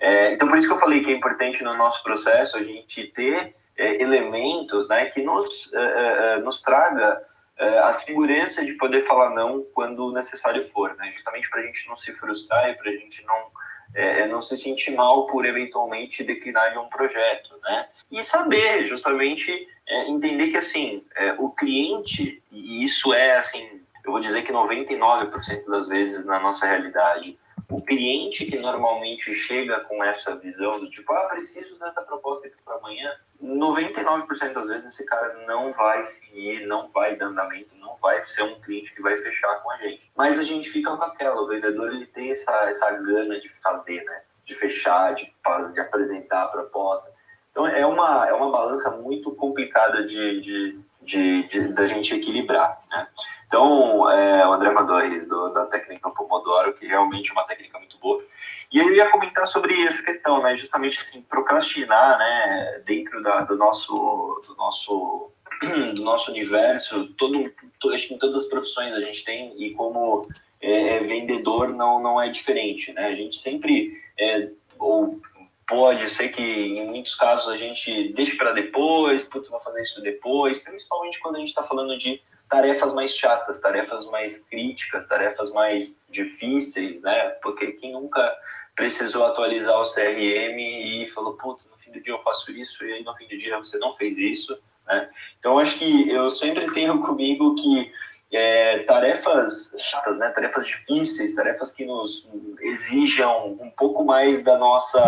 [0.00, 3.08] É, então, por isso que eu falei que é importante no nosso processo a gente
[3.08, 7.24] ter é, elementos né, que nos, é, é, é nos traga
[7.56, 11.10] é, a segurança de poder falar não quando necessário for, né?
[11.12, 14.92] Justamente para a gente não se frustrar e para a gente não, não se sentir
[14.92, 17.88] mal por eventualmente declinar de um projeto, né?
[18.12, 19.66] E saber, justamente,
[20.06, 21.04] entender que, assim,
[21.38, 26.64] o cliente, e isso é, assim, eu vou dizer que 99% das vezes na nossa
[26.64, 27.36] realidade,
[27.70, 32.56] o cliente que normalmente chega com essa visão do tipo, ah, preciso dessa proposta aqui
[32.64, 37.96] para amanhã, 99% das vezes esse cara não vai seguir, não vai dar andamento, não
[38.00, 40.10] vai ser um cliente que vai fechar com a gente.
[40.16, 44.02] Mas a gente fica com aquela, o vendedor ele tem essa, essa gana de fazer,
[44.02, 44.22] né?
[44.46, 45.30] De fechar, de,
[45.74, 47.12] de apresentar a proposta.
[47.50, 52.78] Então é uma, é uma balança muito complicada de, de, de, de da gente equilibrar,
[52.90, 53.08] né?
[53.48, 57.78] Então, é, o André mandou aí do, da técnica Pomodoro, que realmente é uma técnica
[57.78, 58.22] muito boa.
[58.70, 60.54] E eu ia comentar sobre essa questão, né?
[60.54, 62.82] Justamente assim, procrastinar, né?
[62.84, 65.32] Dentro da, do nosso, do nosso,
[65.96, 69.72] do nosso universo, todo, todo, acho que em todas as profissões a gente tem e
[69.72, 70.28] como
[70.60, 73.06] é, é, vendedor não não é diferente, né?
[73.06, 75.18] A gente sempre é, ou
[75.66, 80.02] pode ser que em muitos casos a gente deixe para depois, putz, vou fazer isso
[80.02, 85.52] depois, principalmente quando a gente está falando de tarefas mais chatas, tarefas mais críticas, tarefas
[85.52, 87.30] mais difíceis, né?
[87.42, 88.34] Porque quem nunca
[88.74, 92.92] precisou atualizar o CRM e falou, putz, no fim do dia eu faço isso e
[92.92, 95.10] aí no fim do dia você não fez isso, né?
[95.38, 97.92] Então acho que eu sempre tenho comigo que
[98.30, 100.30] é, tarefas chatas, né?
[100.30, 102.28] Tarefas difíceis, tarefas que nos
[102.60, 105.00] exijam um pouco mais da nossa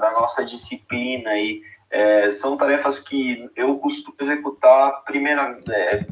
[0.00, 6.04] da nossa disciplina e é, são tarefas que eu costumo executar primeira, é,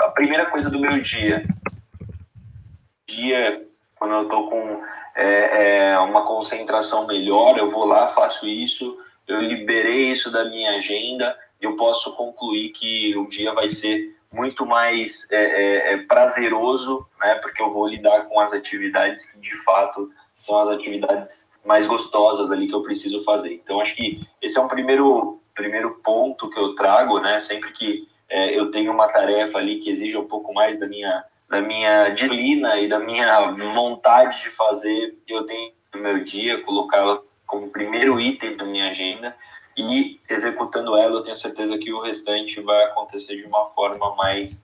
[0.00, 1.46] a primeira coisa do meu dia.
[3.06, 4.82] Dia, quando eu estou com
[5.14, 10.76] é, é, uma concentração melhor, eu vou lá, faço isso, eu liberei isso da minha
[10.76, 17.06] agenda, eu posso concluir que o dia vai ser muito mais é, é, é, prazeroso,
[17.20, 17.34] né?
[17.36, 22.50] Porque eu vou lidar com as atividades que de fato são as atividades mais gostosas
[22.50, 23.52] ali que eu preciso fazer.
[23.52, 27.38] Então acho que esse é um primeiro primeiro ponto que eu trago, né?
[27.38, 31.22] Sempre que é, eu tenho uma tarefa ali que exige um pouco mais da minha,
[31.50, 37.20] da minha disciplina e da minha vontade de fazer, eu tenho no meu dia, colocá-la
[37.46, 39.36] como primeiro item da minha agenda
[39.76, 44.62] e executando ela, eu tenho certeza que o restante vai acontecer de uma forma mais,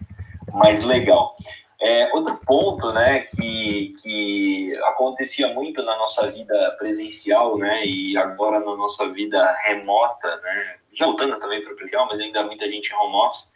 [0.50, 1.36] mais legal.
[1.78, 8.60] É, outro ponto, né, que, que acontecia muito na nossa vida presencial, né, e agora
[8.60, 12.92] na nossa vida remota, né, já voltando também para o presencial, mas ainda muita gente
[12.94, 13.52] home office,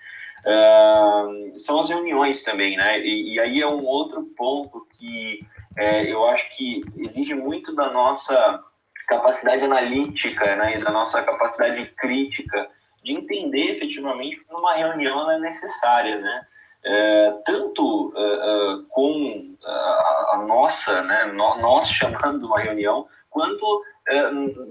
[0.47, 3.01] uh, são as reuniões também, né?
[3.01, 5.41] E, e, aí é um outro ponto que
[5.77, 8.63] é, eu acho que exige muito da nossa
[9.09, 10.77] capacidade analítica, né?
[10.77, 12.69] E da nossa capacidade crítica
[13.03, 16.47] de entender efetivamente que uma reunião é necessária, né?
[16.85, 23.85] É, tanto uh, uh, com a, a, nossa, né, no, nós chamando uma reunião, quanto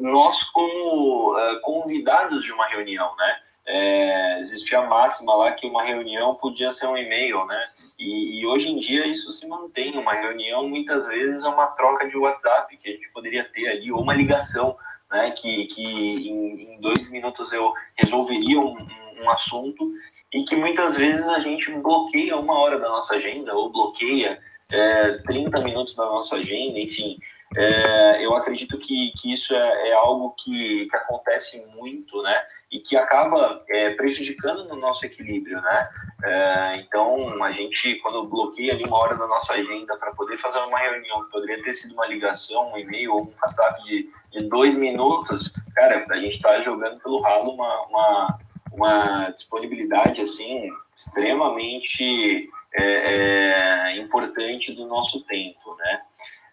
[0.02, 1.34] nós como
[1.64, 3.38] convidados de uma reunião, né?
[3.66, 7.70] É, existia a máxima lá que uma reunião podia ser um e-mail, né?
[7.97, 9.97] E, e, hoje em dia isso se mantém.
[9.97, 13.91] Uma reunião muitas vezes é uma troca de WhatsApp que a gente poderia ter ali,
[13.91, 14.76] ou uma ligação,
[15.12, 15.32] né?
[15.32, 18.76] Que, que em, em dois minutos eu resolveria um,
[19.22, 19.91] um, assunto
[20.34, 24.39] e que muitas vezes a gente bloqueia uma hora da nossa agenda ou bloqueia
[24.72, 27.20] é, 30 minutos da nossa agenda, enfim.
[27.55, 32.41] É, eu acredito que, que isso é, é algo que, que acontece muito, né?
[32.72, 35.89] E que acaba é, prejudicando no nosso equilíbrio, né?
[36.24, 40.59] É, então, a gente, quando bloqueia ali uma hora da nossa agenda para poder fazer
[40.59, 44.76] uma reunião, poderia ter sido uma ligação, um e-mail ou um WhatsApp de, de dois
[44.78, 48.39] minutos, cara, a gente está jogando pelo ralo uma, uma,
[48.72, 56.01] uma disponibilidade, assim, extremamente é, é importante do nosso tempo, né?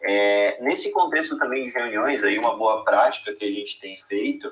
[0.01, 4.51] É, nesse contexto também de reuniões, aí uma boa prática que a gente tem feito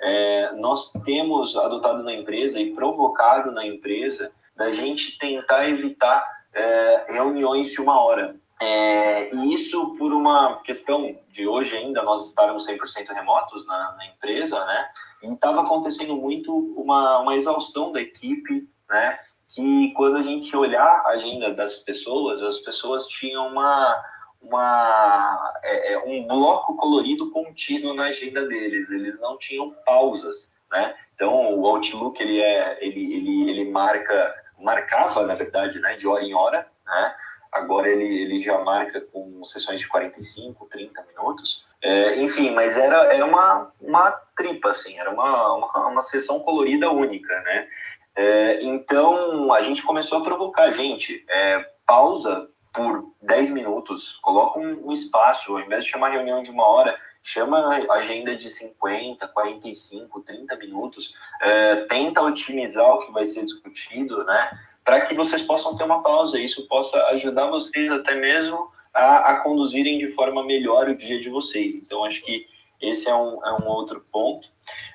[0.00, 6.24] é, nós temos adotado na empresa e provocado na empresa da gente tentar evitar
[6.54, 8.36] é, reuniões de uma hora.
[8.62, 14.06] É, e isso por uma questão de hoje ainda nós estarmos 100% remotos na, na,
[14.06, 14.88] empresa, né?
[15.22, 19.18] E estava acontecendo muito uma, uma exaustão da equipe, né?
[19.48, 24.02] Que quando a gente olhar a agenda das pessoas, as pessoas tinham uma,
[24.40, 30.94] uma, é, é, um bloco colorido contínuo na agenda deles, eles não tinham pausas, né?
[31.14, 36.24] Então, o Outlook, ele, é, ele, ele, ele marca, marcava, na verdade, né, de hora
[36.24, 37.14] em hora, né?
[37.52, 41.66] Agora ele, ele já marca com sessões de 45, 30 minutos.
[41.82, 46.90] É, enfim, mas era, era uma, uma tripa, assim, era uma, uma, uma sessão colorida
[46.90, 47.68] única, né?
[48.14, 54.88] É, então, a gente começou a provocar, gente, é, pausa por 10 minutos, coloca um,
[54.88, 60.20] um, espaço, ao invés de chamar reunião de uma hora, chama agenda de 50, 45,
[60.20, 61.12] 30 minutos,
[61.42, 66.02] é, tenta otimizar o que vai ser discutido, né, para que vocês possam ter uma
[66.02, 71.20] pausa, isso possa ajudar vocês até mesmo a, a conduzirem de forma melhor o dia
[71.20, 71.74] de vocês.
[71.74, 72.46] Então, acho que
[72.80, 74.48] esse é um, é um outro ponto.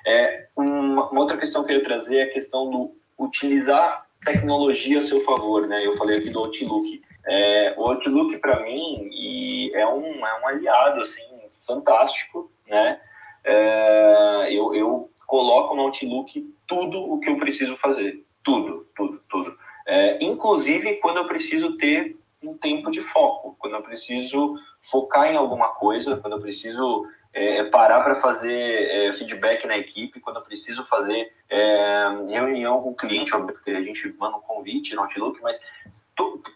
[0.06, 4.98] É, uma, uma outra questão que eu ia trazer é a questão do utilizar tecnologia
[4.98, 5.78] a seu favor, né?
[5.82, 7.02] Eu falei aqui do Outlook.
[7.26, 11.24] É, o Outlook, para mim, e é, um, é um aliado, assim,
[11.66, 13.00] fantástico, né?
[13.44, 18.24] É, eu, eu coloco no Outlook tudo o que eu preciso fazer.
[18.42, 19.58] Tudo, tudo, tudo.
[19.86, 24.56] É, inclusive quando eu preciso ter um tempo de foco, quando eu preciso
[24.90, 30.20] focar em alguma coisa, quando eu preciso é, parar para fazer é, feedback na equipe,
[30.20, 34.94] quando eu preciso fazer é, reunião com o cliente, porque a gente manda um convite
[34.94, 35.60] no Outlook, mas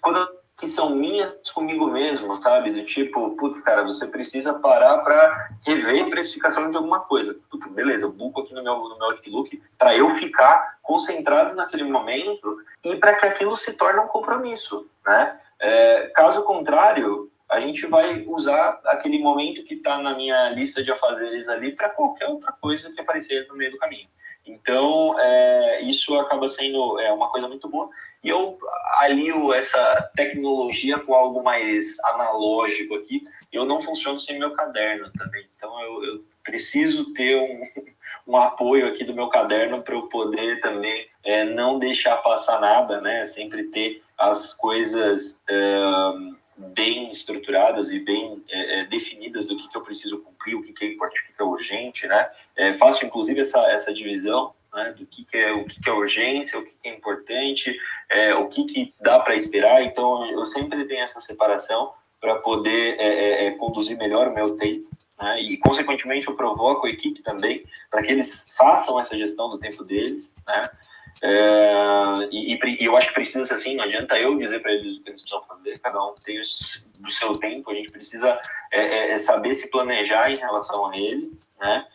[0.00, 0.28] quando
[0.60, 2.70] que são minhas comigo mesmo, sabe?
[2.70, 7.34] Do tipo, putz, cara, você precisa parar para rever a precificação de alguma coisa.
[7.50, 11.84] Putz, beleza, eu buco aqui no meu, no meu Outlook para eu ficar concentrado naquele
[11.84, 15.40] momento e para que aquilo se torne um compromisso, né?
[15.58, 20.92] É, caso contrário, a gente vai usar aquele momento que está na minha lista de
[20.92, 24.08] afazeres ali para qualquer outra coisa que aparecer no meio do caminho.
[24.46, 27.88] Então, é, isso acaba sendo é, uma coisa muito boa.
[28.22, 28.58] E eu
[28.98, 33.24] alio essa tecnologia com algo mais analógico aqui.
[33.52, 35.46] Eu não funciono sem meu caderno também.
[35.56, 37.62] Então, eu, eu preciso ter um,
[38.28, 43.00] um, apoio aqui do meu caderno para eu poder também é, não deixar passar nada,
[43.00, 43.24] né?
[43.24, 45.80] Sempre ter as coisas é,
[46.56, 50.74] bem estruturadas e bem é, é definidas do que, que eu preciso cumprir, o que,
[50.74, 52.30] que é importante, o que, que é urgente, né?
[52.54, 55.92] É, faço, inclusive, essa, essa divisão né, do que, que, é o que, que é
[55.92, 57.76] urgência, o que, que é importante,
[58.10, 59.82] é, o que, que dá para esperar.
[59.82, 64.56] Então, eu sempre tenho essa separação para poder é, é, é, conduzir melhor o meu
[64.56, 64.88] tempo.
[65.18, 69.58] Né, e, consequentemente, eu provoco a equipe também para que eles façam essa gestão do
[69.58, 70.34] tempo deles.
[70.46, 70.70] Né,
[71.22, 74.96] é, e, e, eu acho que precisa ser assim, não adianta eu dizer para eles
[74.96, 78.40] o que eles precisam fazer, cada um tem o, seu tempo, a gente precisa
[78.70, 81.86] é, saber se planejar em relação a ele, né?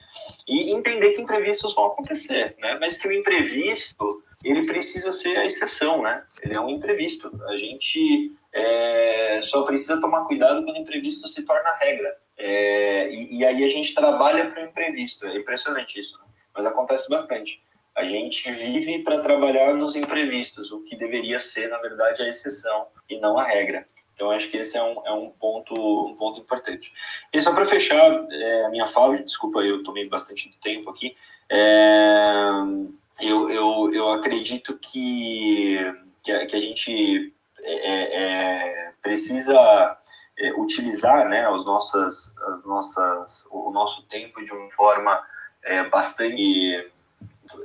[0.48, 2.78] E entender que imprevistos vão acontecer, né?
[2.80, 6.24] Mas que o imprevisto, ele precisa ser a exceção, né?
[6.44, 7.32] Ele é um imprevisto.
[7.48, 12.16] A gente é, só precisa tomar cuidado quando o imprevisto se torna regra.
[12.38, 15.26] É, e, e, aí a gente trabalha para o imprevisto.
[15.26, 16.26] É impressionante isso, né?
[16.54, 17.60] mas acontece bastante.
[17.96, 22.88] A gente vive para trabalhar nos imprevistos, o que deveria ser, na verdade, a exceção
[23.10, 23.88] e não a regra.
[24.14, 26.94] Então, acho que esse é um, é um, ponto, um ponto importante.
[27.34, 31.16] E só para fechar é, a minha fala, desculpa, eu tomei bastante tempo aqui,
[31.50, 32.45] é,
[34.16, 35.78] acredito que,
[36.24, 39.98] que, a, que a gente é, é, é precisa
[40.38, 45.22] é, utilizar né, as nossas, as nossas, o nosso tempo de uma forma
[45.90, 46.92] bastante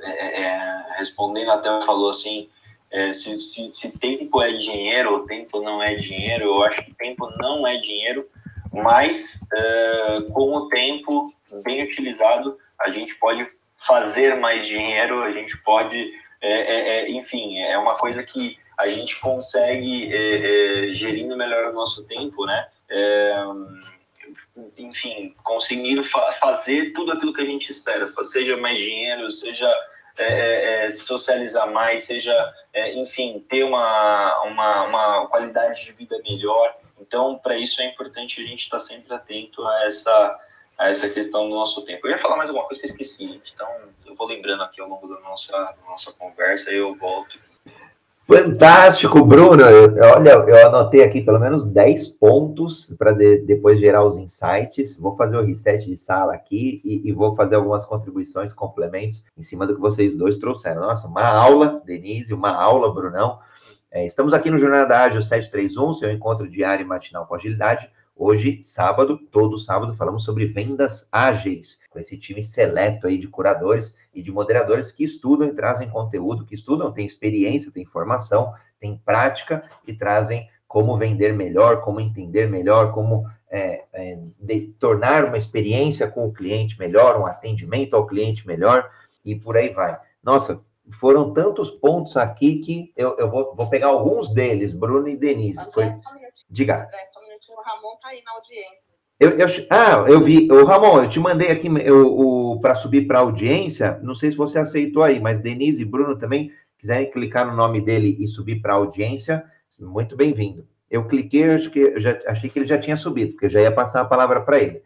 [0.01, 2.49] é, é, respondendo até falou assim,
[2.89, 6.93] é, se, se, se, tempo é dinheiro ou tempo não é dinheiro, eu acho que
[6.95, 8.27] tempo não é dinheiro,
[8.71, 11.33] mas é, com o tempo
[11.63, 16.11] bem utilizado, a gente pode fazer mais dinheiro, a gente pode,
[16.41, 20.09] é, é, é enfim, é uma coisa que a gente consegue
[20.95, 22.67] gerindo melhor o nosso tempo, né?
[24.77, 29.71] enfim, conseguir fa fazer tudo aquilo que a gente espera, seja mais dinheiro, seja
[30.17, 36.19] é, é, é, socializar mais, seja, é, enfim, ter uma, uma, uma, qualidade de vida
[36.23, 36.75] melhor.
[36.99, 40.39] Então, para isso é importante a gente estar tá sempre atento a essa,
[40.81, 42.07] a essa questão do nosso tempo.
[42.07, 43.67] Eu ia falar mais alguma coisa que eu esqueci, então
[44.05, 47.39] eu vou lembrando aqui ao longo da nossa, da nossa conversa, eu volto
[48.31, 49.61] Fantástico, Bruno.
[50.15, 54.95] olha, eu anotei aqui pelo menos 10 pontos para de, depois gerar os insights.
[54.95, 59.43] Vou fazer o reset de sala aqui e, e, vou fazer algumas contribuições, complementos em
[59.43, 60.81] cima do que vocês dois trouxeram.
[60.81, 63.39] Nossa, uma aula, Denise, uma aula, Brunão.
[63.91, 67.89] É, estamos aqui no Jornada Ágil 731, seu encontro diário e matinal com agilidade.
[68.15, 73.95] Hoje, sábado, todo sábado, falamos sobre vendas ágeis, com esse time seleto aí de curadores
[74.13, 78.97] e de moderadores que estudam e trazem conteúdo, que estudam, têm experiência, têm formação, têm
[79.03, 85.37] prática e trazem como vender melhor, como entender melhor, como é, é, de, tornar uma
[85.37, 88.89] experiência com o cliente melhor, um atendimento ao cliente melhor
[89.25, 89.99] e por aí vai.
[90.23, 95.17] Nossa, foram tantos pontos aqui que eu, eu vou, vou pegar alguns deles, Bruno e
[95.17, 95.65] Denise.
[95.71, 95.89] Foi...
[96.49, 96.83] Diga.
[96.83, 98.93] André, só minutinho, o Ramon tá aí na audiência.
[99.19, 100.51] Eu, eu, ah, eu vi.
[100.51, 101.67] O Ramon, eu te mandei aqui
[102.61, 103.99] para subir para audiência.
[104.03, 107.81] Não sei se você aceitou aí, mas Denise e Bruno também quiserem clicar no nome
[107.81, 109.43] dele e subir para audiência,
[109.79, 110.67] muito bem-vindo.
[110.89, 113.61] Eu cliquei, acho que eu já, achei que ele já tinha subido, porque eu já
[113.61, 114.81] ia passar a palavra para ele.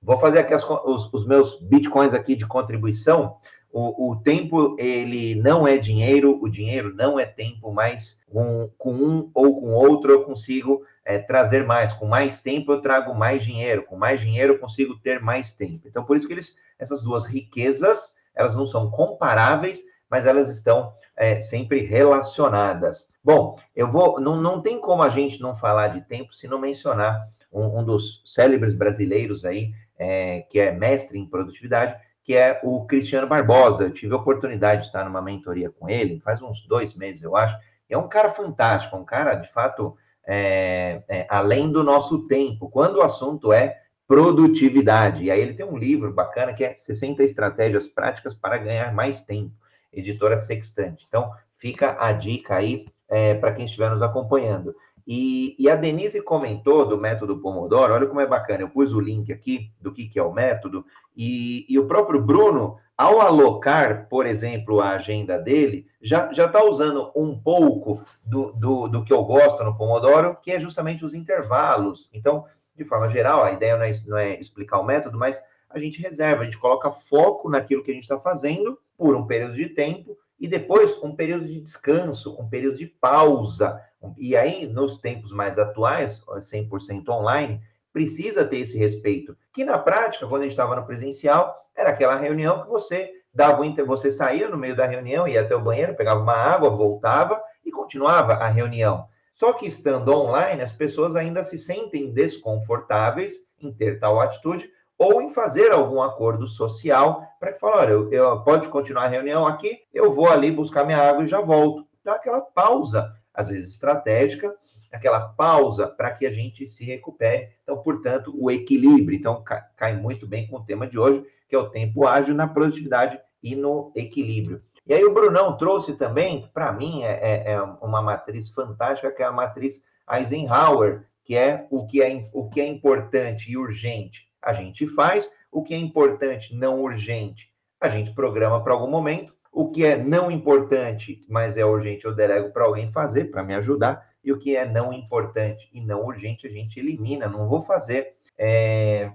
[0.00, 3.36] Vou fazer aqui as, os, os meus bitcoins aqui de contribuição.
[3.78, 9.30] O, o, tempo, ele não é dinheiro, o dinheiro não é tempo, mas com, um
[9.34, 11.92] ou com outro eu consigo é, trazer mais.
[11.92, 15.86] Com mais tempo eu trago mais dinheiro, com mais dinheiro eu consigo ter mais tempo.
[15.86, 20.94] Então, por isso que eles, essas duas riquezas, elas não são comparáveis, mas elas estão
[21.14, 23.10] é, sempre relacionadas.
[23.22, 26.58] Bom, eu vou, não, não tem como a gente não falar de tempo se não
[26.58, 32.60] mencionar um, um dos célebres brasileiros aí, é, que é mestre em produtividade, que é
[32.64, 33.84] o Cristiano Barbosa.
[33.84, 37.36] Eu tive a oportunidade de estar numa mentoria com ele, faz uns dois meses, eu
[37.36, 37.56] acho.
[37.88, 39.96] É um cara fantástico, um cara, de fato,
[40.26, 45.22] é, é, além do nosso tempo, quando o assunto é produtividade.
[45.22, 49.22] E aí ele tem um livro bacana que é 60 estratégias práticas para ganhar mais
[49.22, 49.54] tempo,
[49.92, 51.06] editora Sextante.
[51.06, 54.74] Então, fica a dica aí é, para quem estiver nos acompanhando.
[55.06, 58.98] E, e, a Denise comentou do método Pomodoro, olha como é bacana, eu pus o
[58.98, 60.84] link aqui do que, que é o método,
[61.16, 67.12] e, e o próprio Bruno, ao alocar, por exemplo, a agenda dele, já está usando
[67.14, 72.10] um pouco do, do, do, que eu gosto no Pomodoro, que é justamente os intervalos.
[72.12, 72.44] Então,
[72.74, 75.40] de forma geral, a ideia não é, não é explicar o método, mas
[75.70, 79.26] a gente reserva, a gente coloca foco naquilo que a gente está fazendo por um
[79.26, 83.80] período de tempo, e depois um período de descanso, um período de pausa.
[84.16, 87.60] E aí, nos tempos mais atuais, 100% online,
[87.92, 89.36] precisa ter esse respeito.
[89.52, 93.62] Que na prática, quando a gente estava no presencial, era aquela reunião que você dava
[93.86, 97.70] você saía no meio da reunião, ia até o banheiro, pegava uma água, voltava e
[97.70, 99.06] continuava a reunião.
[99.30, 105.20] Só que estando online, as pessoas ainda se sentem desconfortáveis em ter tal atitude ou
[105.20, 109.46] em fazer algum acordo social para que fale, olha, eu, eu, pode continuar a reunião
[109.46, 111.86] aqui, eu vou ali buscar minha água e já volto.
[112.02, 114.54] Dá aquela pausa, às vezes estratégica,
[114.92, 117.50] aquela pausa para que a gente se recupere.
[117.62, 119.16] Então, portanto, o equilíbrio.
[119.16, 119.42] Então,
[119.76, 123.20] cai muito bem com o tema de hoje, que é o tempo ágil na produtividade
[123.42, 124.62] e no equilíbrio.
[124.86, 129.10] E aí o Brunão trouxe também, que para mim é, é, é, uma matriz fantástica,
[129.10, 133.56] que é a matriz Eisenhower, que é o que é, o que é importante e
[133.56, 138.88] urgente, a gente faz, o que é importante, não urgente, a gente programa para algum
[138.88, 143.42] momento, o que é não importante, mas é urgente, eu delego para alguém fazer, para
[143.42, 147.48] me ajudar, e o que é não importante e não urgente a gente elimina, não
[147.48, 148.14] vou fazer.
[148.38, 149.10] É...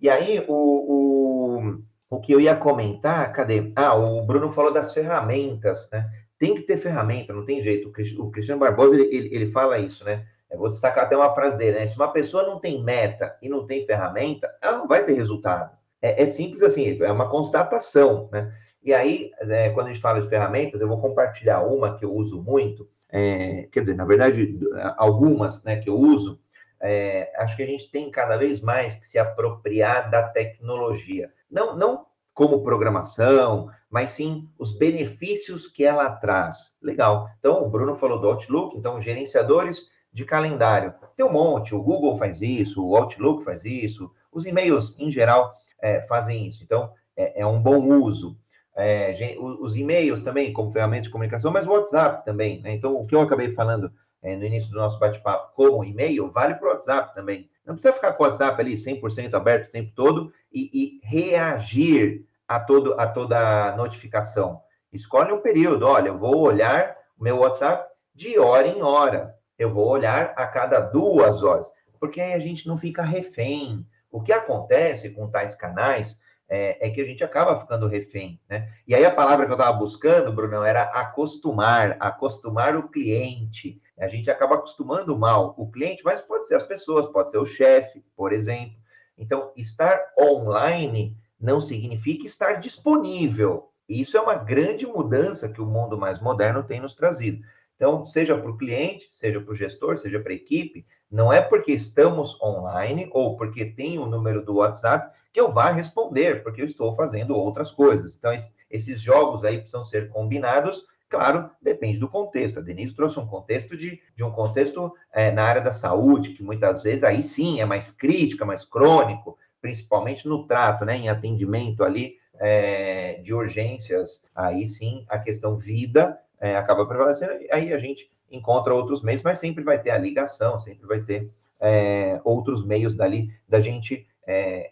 [0.00, 3.70] E aí, o, o, o que eu ia comentar, cadê?
[3.76, 6.08] Ah, o Bruno falou das ferramentas, né?
[6.38, 7.92] Tem que ter ferramenta, não tem jeito.
[8.18, 10.26] O Cristiano Barbosa, ele, ele, ele fala isso, né?
[10.50, 11.86] Eu vou destacar até uma frase dele, né?
[11.86, 15.70] Se uma pessoa não tem meta e não tem ferramenta, ela não vai ter resultado.
[16.02, 18.52] É, é simples assim, é uma constatação, né?
[18.82, 22.14] E aí, é, quando a gente fala de ferramentas, eu vou compartilhar uma que eu
[22.14, 24.58] uso muito, é, quer dizer, na verdade,
[24.96, 26.40] algumas né, que eu uso,
[26.80, 31.30] é, acho que a gente tem cada vez mais que se apropriar da tecnologia.
[31.50, 36.74] Não, não como programação, mas sim os benefícios que ela traz.
[36.80, 37.28] Legal.
[37.38, 40.94] Então, o Bruno falou do Outlook, então, gerenciadores de calendário.
[41.16, 45.54] Tem um monte, o Google faz isso, o Outlook faz isso, os e-mails, em geral,
[45.80, 46.62] é, fazem isso.
[46.62, 48.36] Então, é, é um bom uso.
[48.74, 52.60] É, os e-mails também, como ferramenta de comunicação, mas o WhatsApp também.
[52.62, 52.72] Né?
[52.72, 53.92] Então, o que eu acabei falando
[54.22, 57.48] é, no início do nosso bate-papo como e-mail, vale para o WhatsApp também.
[57.64, 62.24] Não precisa ficar com o WhatsApp ali 100% aberto o tempo todo e, e, reagir
[62.46, 64.60] a, todo, a toda notificação.
[64.92, 65.86] Escolhe um período.
[65.86, 69.34] Olha, eu vou olhar o meu WhatsApp de hora em hora.
[69.60, 71.70] Eu vou olhar a cada duas horas.
[72.00, 73.86] Porque aí a gente não fica refém.
[74.10, 78.72] O que acontece com tais canais é, é, que a gente acaba ficando refém, né?
[78.88, 83.78] E aí a palavra que eu estava buscando, Brunão, era acostumar, acostumar o cliente.
[83.98, 87.44] A gente acaba acostumando mal o cliente, mas pode ser as pessoas, pode ser o
[87.44, 88.76] chefe, por exemplo.
[89.18, 93.70] Então, estar online não significa estar disponível.
[93.86, 97.44] Isso é uma grande mudança que o mundo mais moderno tem nos trazido.
[97.80, 101.40] Então, seja para o cliente, seja para o gestor, seja para a equipe, não é
[101.40, 106.60] porque estamos online ou porque tem o número do WhatsApp que eu vá responder, porque
[106.60, 108.14] eu estou fazendo outras coisas.
[108.14, 108.36] Então,
[108.70, 110.84] esses jogos aí precisam ser combinados.
[111.08, 112.58] Claro, depende do contexto.
[112.58, 116.42] A Denise trouxe um contexto de, de um contexto é, na área da saúde, que
[116.42, 121.82] muitas vezes aí sim é mais crítica, mais crônico, principalmente no trato, né, em atendimento
[121.82, 124.22] ali é, de urgências.
[124.34, 127.32] Aí sim a questão vida é, acaba prevalecendo.
[127.52, 131.30] Aí a gente encontra outros meios, mas sempre vai ter a ligação, sempre vai ter
[131.60, 134.70] é, outros meios dali da gente é,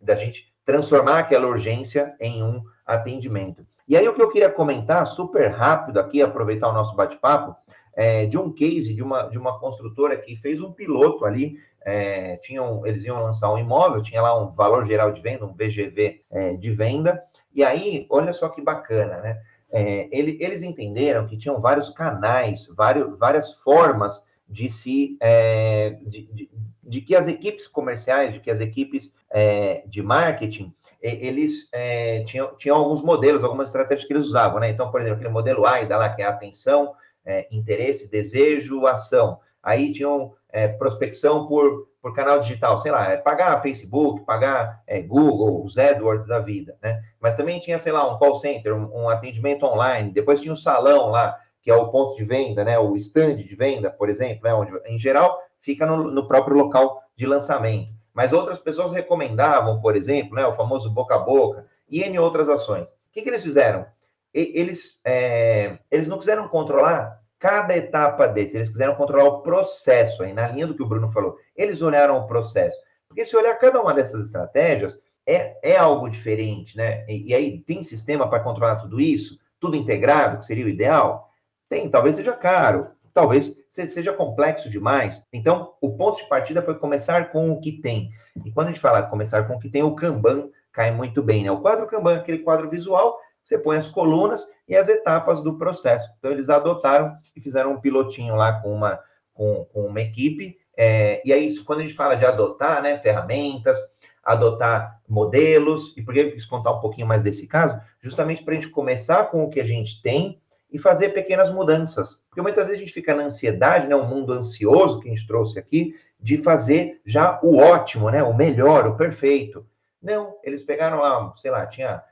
[0.00, 3.66] da gente transformar aquela urgência em um atendimento.
[3.88, 7.56] E aí o que eu queria comentar super rápido aqui, aproveitar o nosso bate-papo,
[7.94, 12.36] é, de um case de uma, de uma construtora que fez um piloto ali, é,
[12.36, 16.20] tinham, eles iam lançar um imóvel, tinha lá um valor geral de venda, um VGV
[16.30, 17.20] é, de venda,
[17.52, 19.40] e aí, olha só que bacana, né?
[19.72, 26.26] É, ele, eles entenderam que tinham vários canais, vários, várias formas de se é, de,
[26.32, 26.50] de,
[26.82, 32.54] de, que as equipes comerciais, de que as equipes é, de marketing eles é, tinham,
[32.56, 34.68] tinham alguns modelos, algumas estratégias que eles usavam, né?
[34.68, 36.94] Então, por exemplo, aquele modelo AIDA lá, que é atenção,
[37.24, 39.40] é, interesse, desejo, ação.
[39.62, 45.02] Aí tinham é, prospecção por, por canal digital, sei lá, é pagar Facebook, pagar é,
[45.02, 47.00] Google, os AdWords da vida, né?
[47.20, 50.56] Mas também tinha, sei lá, um call center, um, um atendimento online, depois tinha um
[50.56, 54.44] salão lá, que é o ponto de venda, né, o stand de venda, por exemplo,
[54.44, 57.92] né, onde, em geral, fica no, no próprio local de lançamento.
[58.14, 62.48] Mas outras pessoas recomendavam, por exemplo, né, o famoso boca a boca, e em outras
[62.48, 62.88] ações.
[62.88, 63.84] O que, que eles fizeram?
[64.32, 70.32] Eles, é, eles não quiseram controlar cada etapa desse, eles quiseram controlar o processo, aí
[70.32, 71.36] na linha do que o Bruno falou.
[71.56, 72.78] Eles olharam o processo.
[73.08, 77.04] Porque se olhar cada uma dessas estratégias, é, é algo diferente, né?
[77.08, 79.38] E, e aí, tem sistema para controlar tudo isso?
[79.58, 81.30] Tudo integrado, que seria o ideal?
[81.68, 85.22] Tem, talvez seja caro, talvez seja complexo demais.
[85.32, 88.10] Então, o ponto de partida foi começar com o que tem.
[88.44, 91.44] E quando a gente fala começar com o que tem, o Kanban cai muito bem,
[91.44, 91.50] né?
[91.50, 96.08] O quadro Kanban, aquele quadro visual, você põe as colunas e as etapas do processo.
[96.18, 99.00] Então, eles adotaram e fizeram um pilotinho lá com uma,
[99.32, 100.56] com, com uma equipe.
[100.76, 103.78] É, e aí, quando a gente fala de adotar né, ferramentas,
[104.22, 107.80] adotar modelos, e por que eu quis contar um pouquinho mais desse caso?
[108.00, 112.22] Justamente para a gente começar com o que a gente tem e fazer pequenas mudanças.
[112.28, 115.26] Porque muitas vezes a gente fica na ansiedade, né, um mundo ansioso que a gente
[115.26, 119.66] trouxe aqui, de fazer já o ótimo, né, o melhor, o perfeito.
[120.00, 122.02] Não, eles pegaram lá, sei lá, tinha.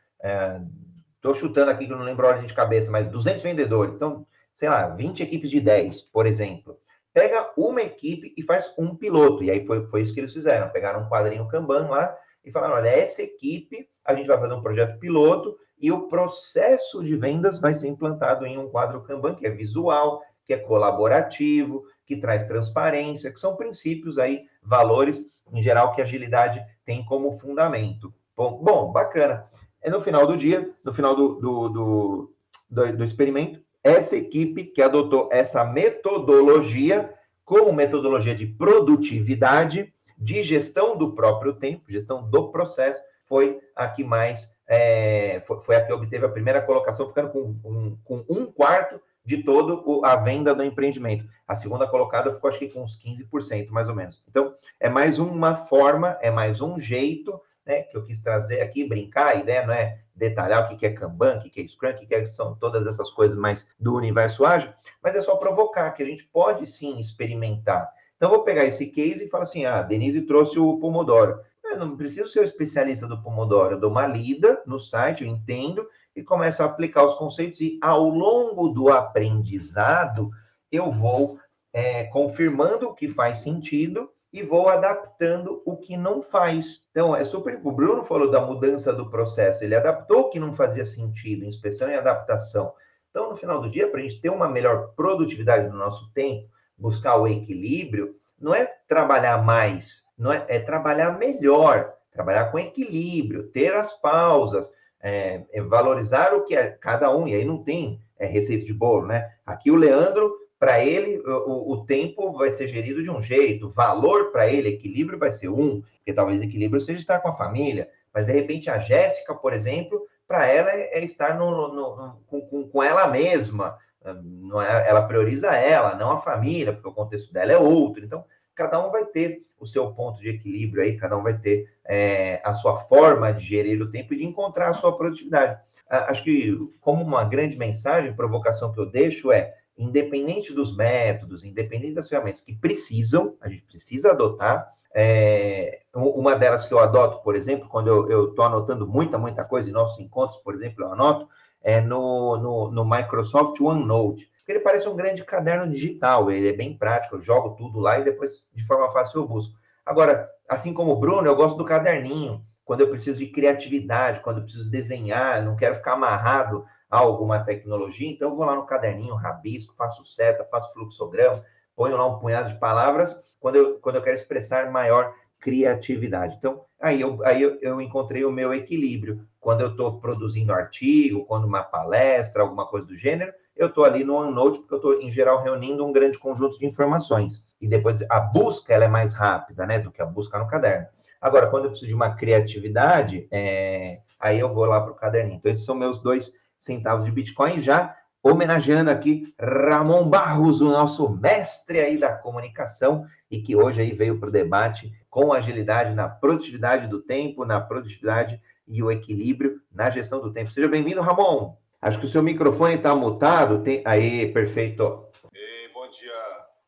[1.18, 3.94] Estou chutando aqui que eu não lembro a ordem de cabeça, mas 200 vendedores.
[3.94, 6.78] Então, sei lá, 20 equipes de 10, por exemplo.
[7.12, 9.42] Pega uma equipe e faz um piloto.
[9.42, 10.70] E aí foi, foi isso que eles fizeram.
[10.70, 14.62] Pegaram um quadrinho Kanban lá e falaram: olha, essa equipe, a gente vai fazer um
[14.62, 19.46] projeto piloto e o processo de vendas vai ser implantado em um quadro Kanban que
[19.46, 25.20] é visual, que é colaborativo, que traz transparência, que são princípios aí, valores,
[25.52, 28.14] em geral, que a agilidade tem como fundamento.
[28.36, 29.48] Bom, bom bacana.
[29.82, 32.34] É no final do dia, no final do, do, do,
[32.70, 37.14] do, do experimento, essa equipe que adotou essa metodologia
[37.44, 44.04] como metodologia de produtividade, de gestão do próprio tempo, gestão do processo, foi a que
[44.04, 48.46] mais é, foi, foi, a que obteve a primeira colocação, ficando com um, com um
[48.46, 51.26] quarto de todo a venda do empreendimento.
[51.46, 54.22] A segunda colocada ficou, acho que, com uns 15%, mais ou menos.
[54.28, 58.88] Então, é mais uma forma, é mais um jeito né, que eu quis trazer aqui,
[58.88, 59.28] brincar.
[59.28, 62.12] A ideia não é detalhar o que é Kanban, o que é Scrum, o que
[62.14, 66.06] é, são todas essas coisas mais do universo ágil, mas é só provocar que a
[66.06, 67.88] gente pode sim experimentar.
[68.16, 71.38] Então, vou pegar esse case e falar assim: ah, Denise trouxe o Pomodoro.
[71.62, 75.28] Eu não preciso ser o especialista do Pomodoro, eu dou uma lida no site, eu
[75.28, 80.30] entendo e começo a aplicar os conceitos e ao longo do aprendizado
[80.72, 81.38] eu vou
[81.72, 86.82] é, confirmando o que faz sentido e vou adaptando o que não faz.
[86.90, 87.60] Então, é super.
[87.64, 91.88] O Bruno falou da mudança do processo, ele adaptou o que não fazia sentido, inspeção
[91.88, 92.72] e adaptação.
[93.10, 96.48] Então, no final do dia, para a gente ter uma melhor produtividade no nosso tempo,
[96.76, 103.48] buscar o equilíbrio, não é trabalhar mais, não é, é trabalhar melhor, trabalhar com equilíbrio,
[103.48, 104.70] ter as pausas,
[105.00, 108.74] é, é valorizar o que é cada um, e aí não tem é, receita de
[108.74, 109.32] bolo, né?
[109.44, 114.32] Aqui o Leandro para ele o, o, tempo vai ser gerido de um jeito, valor
[114.32, 118.26] para ele, equilíbrio vai ser um, porque talvez equilíbrio seja estar com a família, mas
[118.26, 122.68] de repente a Jéssica, por exemplo, para ela é, é, estar no, no, no com,
[122.68, 123.78] com, ela mesma,
[124.22, 128.04] não é, ela prioriza ela, não a família, porque o contexto dela é outro.
[128.04, 131.72] Então, cada um vai ter o seu ponto de equilíbrio aí, cada um vai ter
[131.84, 135.58] é, a sua forma de gerir o tempo e de encontrar a sua produtividade.
[135.88, 141.94] Acho que, como uma grande mensagem, provocação que eu deixo é independente dos métodos, independente
[141.94, 144.68] das ferramentas que precisam, a gente precisa adotar.
[144.92, 149.68] É, uma delas que eu adoto, por exemplo, quando eu estou anotando muita, muita coisa
[149.68, 151.28] em nossos encontros, por exemplo, eu anoto,
[151.62, 154.28] é no, no, no Microsoft OneNote.
[154.48, 158.04] Ele parece um grande caderno digital, ele é bem prático, eu jogo tudo lá e
[158.04, 159.54] depois, de forma fácil, eu busco.
[159.84, 164.38] Agora, assim como o Bruno, eu gosto do caderninho, quando eu preciso de criatividade, quando
[164.38, 169.14] eu preciso desenhar, não quero ficar amarrado alguma tecnologia, então eu vou lá no caderninho,
[169.14, 171.44] rabisco, faço seta, faço fluxograma,
[171.76, 176.36] ponho lá um punhado de palavras quando eu, quando eu quero expressar maior criatividade.
[176.36, 179.26] Então, aí eu, aí eu, eu encontrei o meu equilíbrio.
[179.40, 184.04] Quando eu estou produzindo artigo, quando uma palestra, alguma coisa do gênero, eu estou ali
[184.04, 187.42] no OneNote, porque eu estou, em geral, reunindo um grande conjunto de informações.
[187.60, 190.86] E depois a busca ela é mais rápida, né, do que a busca no caderno.
[191.20, 195.38] Agora, quando eu preciso de uma criatividade, é, aí eu vou lá para o caderninho.
[195.38, 201.08] Então, esses são meus dois centavos de Bitcoin, já homenageando aqui Ramon Barros, o nosso
[201.08, 206.08] mestre aí da comunicação, e que hoje aí veio para o debate com agilidade na
[206.08, 210.50] produtividade do tempo, na produtividade e o equilíbrio na gestão do tempo.
[210.50, 211.56] Seja bem-vindo, Ramon.
[211.80, 213.62] Acho que o seu microfone está mutado.
[213.62, 213.82] Tem...
[213.86, 214.98] Aí, perfeito.
[215.32, 216.12] Ei, bom dia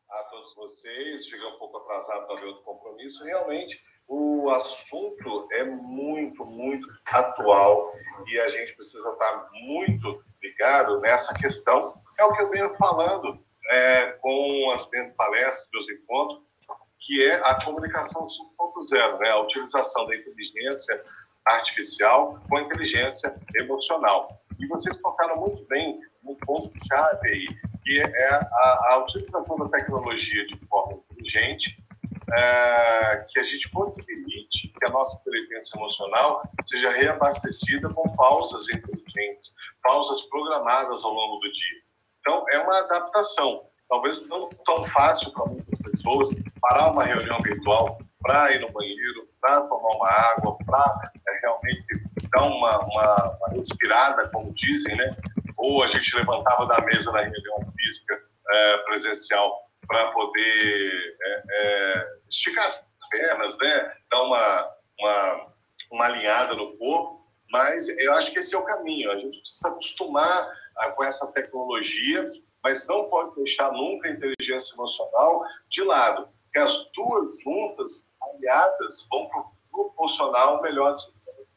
[0.09, 1.25] a todos vocês.
[1.27, 3.23] Cheguei um pouco atrasado para ver outro compromisso.
[3.23, 7.93] Realmente, o assunto é muito, muito atual
[8.27, 11.93] e a gente precisa estar muito ligado nessa questão.
[12.19, 13.39] É o que eu venho falando
[13.69, 16.51] é, com as minhas palestras, meus encontros,
[16.99, 19.29] que é a comunicação 5.0, né?
[19.29, 21.03] a utilização da inteligência
[21.45, 24.41] artificial com a inteligência emocional.
[24.59, 27.45] E vocês tocaram muito bem no ponto-chave aí,
[27.83, 31.80] que é a, a utilização da tecnologia de forma inteligente
[32.33, 39.53] é, que a gente possibilite que a nossa inteligência emocional seja reabastecida com pausas inteligentes,
[39.83, 41.77] pausas programadas ao longo do dia.
[42.19, 43.63] Então, é uma adaptação.
[43.89, 49.27] Talvez não tão fácil para muitas pessoas parar uma reunião virtual para ir no banheiro,
[49.41, 51.85] para tomar uma água, para é, realmente
[52.31, 55.15] dar uma, uma, uma, respirada, como dizem, né?
[55.57, 58.21] Ou a gente levantava da mesa na reunião física
[58.51, 59.51] é, presencial
[59.87, 63.93] para poder é, é, esticar as pernas, né?
[64.09, 65.53] dar uma, uma,
[65.91, 67.21] uma alinhada no corpo,
[67.51, 69.11] mas eu acho que esse é o caminho.
[69.11, 72.31] A gente precisa acostumar a, com essa tecnologia,
[72.63, 79.05] mas não pode deixar nunca a inteligência emocional de lado, que as duas juntas, aliadas,
[79.11, 79.29] vão
[79.69, 80.95] proporcionar um melhor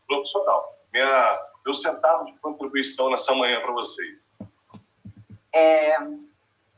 [0.07, 0.79] profissional.
[0.93, 4.29] Minha, meu centavo de contribuição nessa manhã para vocês.
[5.55, 5.97] É,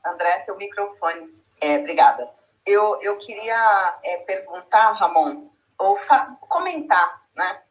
[0.04, 1.34] André, teu microfone.
[1.60, 2.35] É, obrigada.
[2.66, 5.98] Eu, eu queria é, perguntar, Ramon, ou
[6.40, 7.62] comentar, né?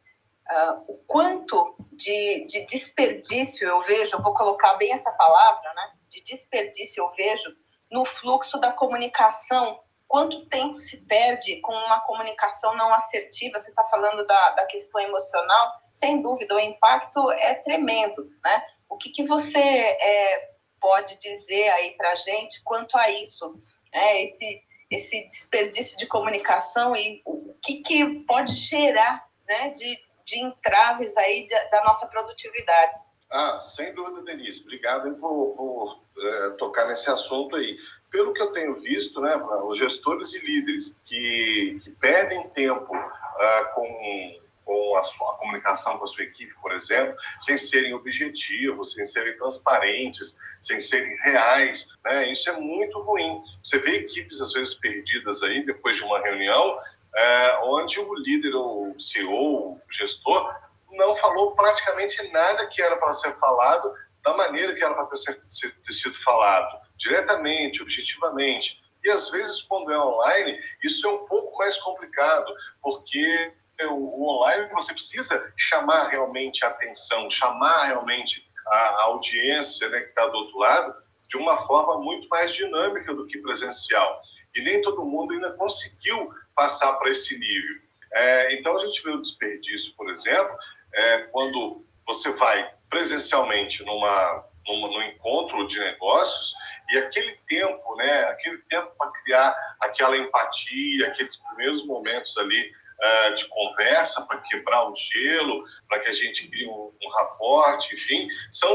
[0.48, 5.92] Uh, o quanto de, de desperdício eu vejo, eu vou colocar bem essa palavra, né?
[6.08, 7.54] De desperdício eu vejo
[7.90, 9.80] no fluxo da comunicação.
[10.06, 13.58] Quanto tempo se perde com uma comunicação não assertiva?
[13.58, 18.64] Você está falando da, da questão emocional, sem dúvida, o impacto é tremendo, né?
[18.88, 23.60] O que, que você é, pode dizer aí para gente quanto a isso?
[23.96, 24.60] né, esse,
[24.90, 31.44] esse desperdício de comunicação e o que, que pode gerar né, de, de entraves aí
[31.44, 32.92] de, da nossa produtividade.
[33.30, 34.62] Ah, sem dúvida, Denise.
[34.62, 37.76] Obrigado por, por é, tocar nesse assunto aí.
[38.10, 43.74] Pelo que eu tenho visto, né, os gestores e líderes que, que perdem tempo uh,
[43.74, 48.92] com com a, sua, a comunicação com a sua equipe, por exemplo, sem serem objetivos,
[48.92, 51.86] sem serem transparentes, sem serem reais.
[52.04, 52.32] Né?
[52.32, 53.40] Isso é muito ruim.
[53.64, 56.78] Você vê equipes, às vezes, perdidas aí depois de uma reunião,
[57.14, 60.52] é, onde o líder, o CEO, o gestor,
[60.90, 63.94] não falou praticamente nada que era para ser falado
[64.24, 65.40] da maneira que era para ter,
[65.86, 68.82] ter sido falado, diretamente, objetivamente.
[69.04, 72.52] E às vezes, quando é online, isso é um pouco mais complicado,
[72.82, 73.52] porque
[73.84, 80.26] o online você precisa chamar realmente a atenção, chamar realmente a, audiência né, que está
[80.26, 80.94] do outro lado
[81.28, 84.20] de uma forma muito mais dinâmica do que presencial.
[84.54, 87.76] E nem todo mundo ainda conseguiu passar para esse nível.
[88.12, 90.56] É, então, a gente vê o desperdício, por exemplo,
[90.94, 96.54] é, quando você vai presencialmente numa, numa, num encontro de negócios
[96.90, 102.72] e aquele tempo, né, aquele tempo para criar aquela empatia, aqueles primeiros momentos ali
[103.02, 107.94] uh, de conversa, para quebrar o gelo, para que a gente crie um, um raporte,
[107.94, 108.74] enfim, são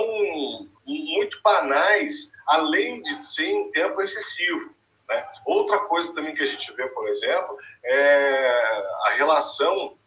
[0.86, 4.76] muito banais, além de ser um tempo excessivo.
[5.08, 5.26] Né?
[5.46, 9.98] Outra coisa também que a gente vê, por exemplo, é a relação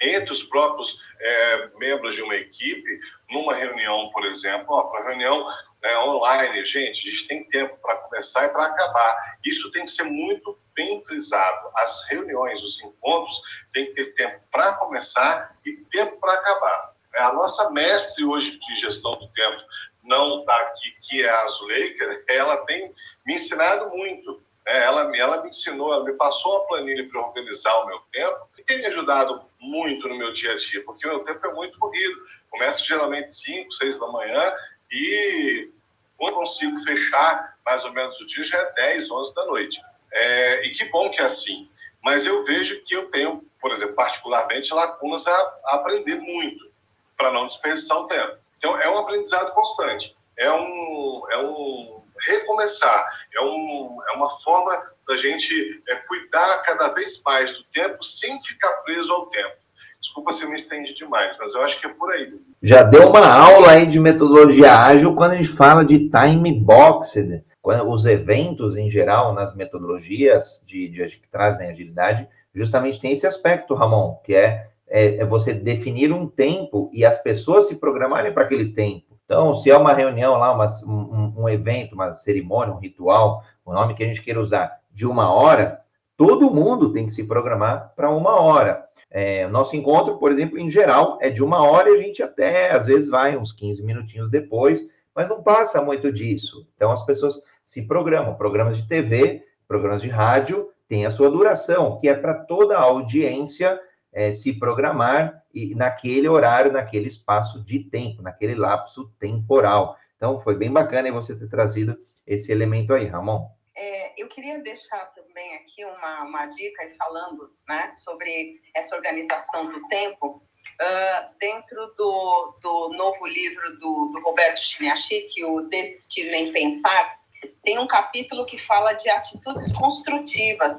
[0.00, 5.46] entre os próprios é, membros de uma equipe, numa reunião, por exemplo, para reunião
[5.82, 9.38] é, online, gente, a gente tem tempo para começar e para acabar.
[9.44, 11.70] Isso tem que ser muito bem frisado.
[11.76, 13.38] As reuniões, os encontros,
[13.72, 16.94] tem que ter tempo para começar e tempo para acabar.
[17.14, 19.62] É, a nossa mestre hoje de gestão do tempo
[20.02, 22.92] não está aqui, que é a Zuleika, ela tem
[23.26, 24.42] me ensinado muito.
[24.66, 28.48] É, ela, ela me ensinou, ela me passou uma planilha para organizar o meu tempo
[28.56, 31.52] e tem me ajudado muito no meu dia a dia, porque o meu tempo é
[31.52, 32.16] muito corrido.
[32.48, 34.54] Começa geralmente 5, 6 da manhã
[34.90, 35.70] e
[36.16, 39.80] quando consigo fechar mais ou menos o dia já é 10, 11 da noite.
[40.12, 41.68] É, e que bom que é assim.
[42.02, 45.32] Mas eu vejo que eu tenho, por exemplo, particularmente, lacunas a,
[45.66, 46.70] a aprender muito
[47.16, 48.36] para não desperdiçar o tempo.
[48.56, 50.16] Então, é um aprendizado constante.
[50.36, 53.06] É um, é um recomeçar.
[53.34, 58.42] É, um, é uma forma da gente é, cuidar cada vez mais do tempo sem
[58.42, 59.56] ficar preso ao tempo.
[60.00, 62.32] Desculpa se eu me estendi demais, mas eu acho que é por aí.
[62.62, 67.44] Já deu uma aula aí de metodologia ágil quando a gente fala de time boxed
[67.62, 73.74] os eventos em geral nas metodologias de, de, que trazem agilidade, justamente tem esse aspecto,
[73.74, 78.44] Ramon, que é, é, é você definir um tempo e as pessoas se programarem para
[78.44, 79.10] aquele tempo.
[79.24, 83.72] Então, se é uma reunião lá, uma, um, um evento, uma cerimônia, um ritual, o
[83.72, 85.80] nome que a gente queira usar, de uma hora,
[86.16, 88.84] todo mundo tem que se programar para uma hora.
[89.08, 92.72] É, nosso encontro, por exemplo, em geral, é de uma hora e a gente até,
[92.72, 94.82] às vezes, vai uns 15 minutinhos depois,
[95.14, 96.68] mas não passa muito disso.
[96.74, 98.34] Então, as pessoas se programam.
[98.36, 102.82] Programas de TV, programas de rádio, têm a sua duração, que é para toda a
[102.82, 103.80] audiência
[104.12, 109.96] é, se programar e naquele horário, naquele espaço de tempo, naquele lapso temporal.
[110.16, 113.48] Então, foi bem bacana você ter trazido esse elemento aí, Ramon.
[113.76, 119.88] É, eu queria deixar também aqui uma, uma dica, falando né, sobre essa organização do
[119.88, 120.42] tempo,
[120.80, 127.20] uh, dentro do, do novo livro do, do Roberto Chiniachik, o Desistir Nem Pensar,
[127.62, 130.76] tem um capítulo que fala de atitudes construtivas.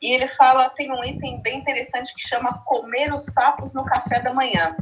[0.00, 4.20] E ele fala, tem um item bem interessante que chama comer os sapos no café
[4.20, 4.76] da manhã.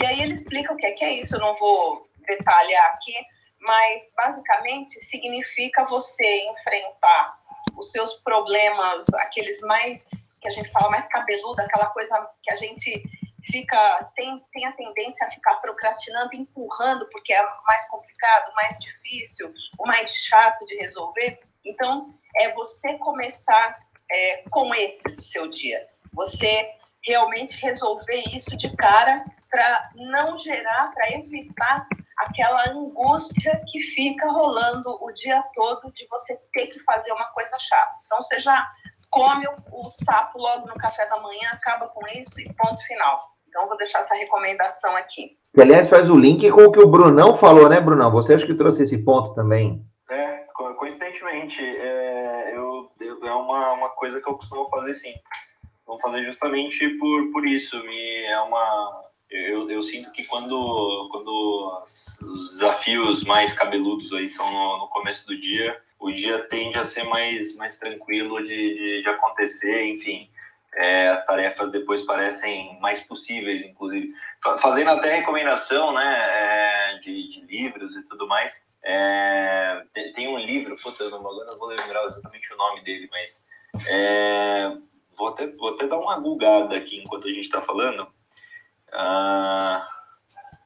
[0.00, 3.14] E aí ele explica o que é, que é isso, eu não vou detalhar aqui,
[3.60, 7.38] mas basicamente significa você enfrentar
[7.76, 12.56] os seus problemas, aqueles mais que a gente fala mais cabeludo, aquela coisa que a
[12.56, 13.02] gente
[13.44, 19.52] fica tem, tem a tendência a ficar procrastinando, empurrando, porque é mais complicado, mais difícil,
[19.78, 21.40] o mais chato de resolver.
[21.64, 23.76] Então, é você começar
[24.10, 25.86] é, com esse o seu dia.
[26.12, 26.70] Você
[27.06, 31.86] realmente resolver isso de cara para não gerar, para evitar
[32.18, 37.56] aquela angústia que fica rolando o dia todo de você ter que fazer uma coisa
[37.58, 37.94] chata.
[38.04, 38.68] Então, você já
[39.10, 43.22] come o, o sapo logo no café da manhã, acaba com isso e ponto final.
[43.48, 45.38] Então, vou deixar essa recomendação aqui.
[45.54, 48.10] Que, aliás, faz o link com o que o Brunão falou, né, Brunão?
[48.12, 49.84] Você acha que trouxe esse ponto também?
[50.10, 50.44] É,
[50.76, 55.14] coincidentemente, é, eu, eu, é uma, uma coisa que eu costumo fazer sim.
[55.86, 57.82] Vou fazer justamente por, por isso.
[57.82, 64.50] Me, é uma, eu, eu sinto que quando, quando os desafios mais cabeludos aí são
[64.50, 69.02] no, no começo do dia, o dia tende a ser mais, mais tranquilo de, de,
[69.02, 70.30] de acontecer, enfim
[70.74, 74.12] é, as tarefas depois parecem mais possíveis, inclusive.
[74.58, 78.66] Fazendo até recomendação né, é, de, de, livros e tudo mais.
[78.82, 83.08] É, tem, tem, um livro, puta, eu não, não vou lembrar exatamente o nome dele,
[83.10, 83.44] mas
[83.88, 84.76] é,
[85.16, 88.06] vou, até, vou até dar uma googada aqui enquanto a gente está falando.
[88.92, 89.86] Ah,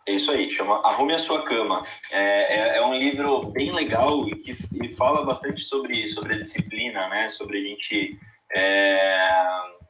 [0.07, 1.83] é isso aí, chama Arrume a Sua Cama.
[2.11, 6.43] É, é, é, um livro bem legal e que e fala bastante sobre, sobre a
[6.43, 7.29] disciplina, né?
[7.31, 8.19] Sobre a gente
[8.55, 9.29] é,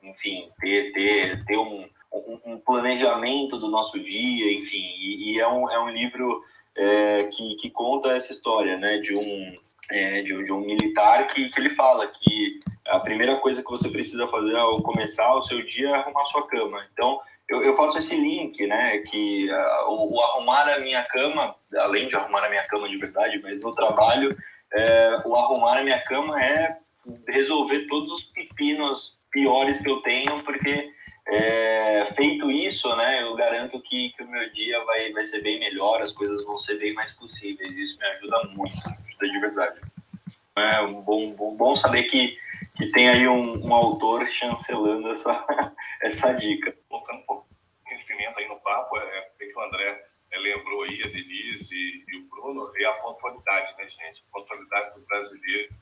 [0.03, 5.49] enfim, ter, ter, ter um, um, um planejamento do nosso dia, enfim, e, e é,
[5.49, 6.43] um, é um livro
[6.77, 9.57] é, que, que conta essa história, né, de um,
[9.91, 13.89] é, de, de, um militar que, que ele fala que a primeira coisa que você
[13.89, 16.85] precisa fazer ao começar o seu dia é arrumar sua cama.
[16.93, 17.21] Então,
[17.53, 22.09] eu, eu faço esse link, né, que uh, o, o, arrumar a minha cama, além
[22.09, 24.37] de arrumar a minha cama de verdade, mas no trabalho,
[24.73, 26.79] é, o arrumar a minha cama é
[27.29, 30.91] resolver todos os pepinos piores que eu tenho, porque
[31.29, 35.59] é, feito isso, né, eu garanto que, que o meu dia vai, vai ser bem
[35.61, 37.75] melhor, as coisas vão ser bem mais possíveis.
[37.75, 39.81] Isso me ajuda muito, ajuda de verdade.
[40.57, 42.37] É bom, bom, bom saber que,
[42.77, 45.45] que tem aí um, um autor chancelando essa,
[46.03, 46.75] essa dica.
[46.89, 47.49] Colocando um pouco
[47.87, 51.75] de pimenta aí no papo, é, é que o André é, lembrou aí, a Denise
[51.75, 54.25] e, e, o Bruno, é a pontualidade, né, gente?
[54.29, 55.75] A pontualidade do brasileiro,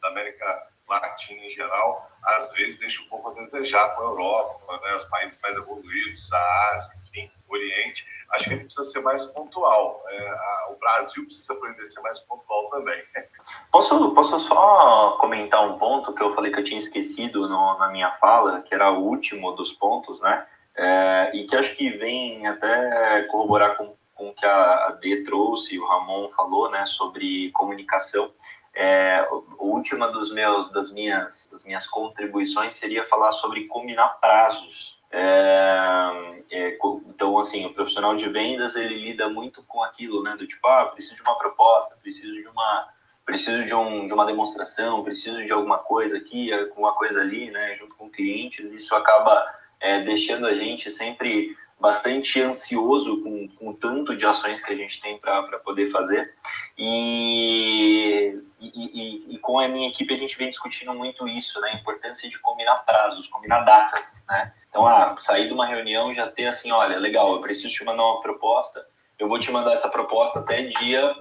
[0.00, 4.80] da América Latina em geral, às vezes deixa um pouco a desejar com a Europa,
[4.82, 8.04] né, os países mais evoluídos, a Ásia, enfim, Oriente.
[8.30, 10.02] Acho que ele precisa ser mais pontual.
[10.08, 13.02] É, a, o Brasil precisa aprender a ser mais pontual também.
[13.70, 17.88] Posso, posso só comentar um ponto que eu falei que eu tinha esquecido no, na
[17.90, 20.46] minha fala, que era o último dos pontos, né?
[20.74, 25.78] É, e que acho que vem até corroborar com, com o que a D trouxe,
[25.78, 28.32] o Ramon falou, né, sobre comunicação.
[28.74, 34.98] É, a última dos meus, das, minhas, das minhas contribuições seria falar sobre combinar prazos.
[35.16, 40.34] É, é, então, assim, o profissional de vendas, ele lida muito com aquilo, né?
[40.36, 42.88] Do tipo, ah, preciso de uma proposta, preciso de uma,
[43.24, 47.76] preciso de, um, de uma demonstração, preciso de alguma coisa aqui, alguma coisa ali, né?
[47.76, 49.46] Junto com clientes, isso acaba
[49.78, 54.76] é, deixando a gente sempre bastante ansioso com, com o tanto de ações que a
[54.76, 56.34] gente tem para poder fazer.
[56.76, 58.42] E,
[58.74, 61.70] e, e, com a minha equipe a gente vem discutindo muito isso, né?
[61.70, 64.52] A importância de combinar prazos, combinar datas, né?
[64.68, 68.04] Então, ah, sair de uma reunião já ter assim, olha, legal, eu preciso te mandar
[68.04, 68.84] uma proposta,
[69.18, 71.14] eu vou te mandar essa proposta até dia,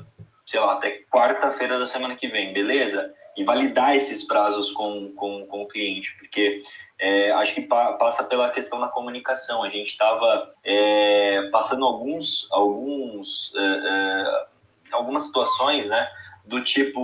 [0.45, 3.13] sei lá, até quarta-feira da semana que vem, beleza?
[3.37, 6.63] E validar esses prazos com, com, com o cliente, porque
[6.99, 9.63] é, acho que pa passa pela questão da comunicação.
[9.63, 14.45] A gente estava é, passando alguns, alguns, é, é,
[14.93, 16.07] algumas situações, né?
[16.45, 16.99] Do tipo,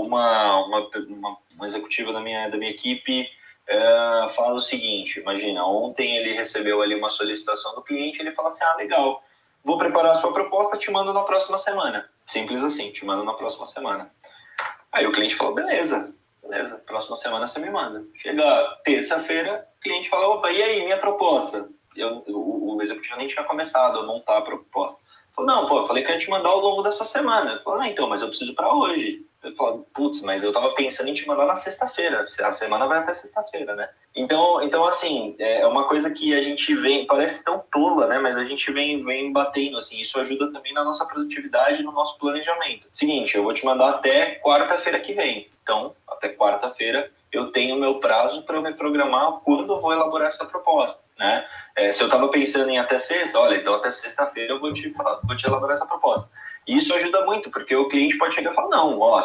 [0.00, 3.28] uma, uma, uma, uma executiva da minha, da minha equipe
[3.66, 8.48] é, fala o seguinte: imagina, ontem ele recebeu ali uma solicitação do cliente, ele fala
[8.48, 9.22] assim: ah, legal,
[9.62, 12.08] vou preparar a sua proposta, te mando na próxima semana.
[12.26, 14.10] Simples assim, te mando na próxima semana.
[14.90, 16.12] Aí o cliente falou: beleza,
[16.50, 18.04] Beleza, próxima semana você me manda.
[18.16, 21.68] Chega terça-feira, cliente fala, opa, e aí, minha proposta?
[21.94, 25.00] Eu, o, o executivo nem tinha começado a montar a proposta.
[25.32, 27.52] Falou, não, pô, eu falei que ia te mandar ao longo dessa semana.
[27.52, 29.24] Ele falou, ah, então, mas eu preciso para hoje.
[29.42, 32.26] Eu falo, putz, mas eu tava pensando em te mandar na sexta-feira.
[32.42, 33.88] A semana vai até sexta-feira, né?
[34.14, 38.18] Então, então, assim, é uma coisa que a gente vem, parece tão tola, né?
[38.18, 42.18] Mas a gente vem, vem batendo, assim, isso ajuda também na nossa produtividade, no nosso
[42.18, 42.86] planejamento.
[42.90, 45.48] Seguinte, eu vou te mandar até quarta-feira que vem.
[45.62, 50.28] Então, até quarta-feira, eu tenho meu prazo para eu me programar quando eu vou elaborar
[50.28, 51.44] essa proposta, né?
[51.76, 54.92] É, se eu estava pensando em até sexta, olha, então até sexta-feira eu vou te,
[55.24, 56.30] vou te elaborar essa proposta.
[56.66, 59.22] E isso ajuda muito, porque o cliente pode chegar e falar, não, ó,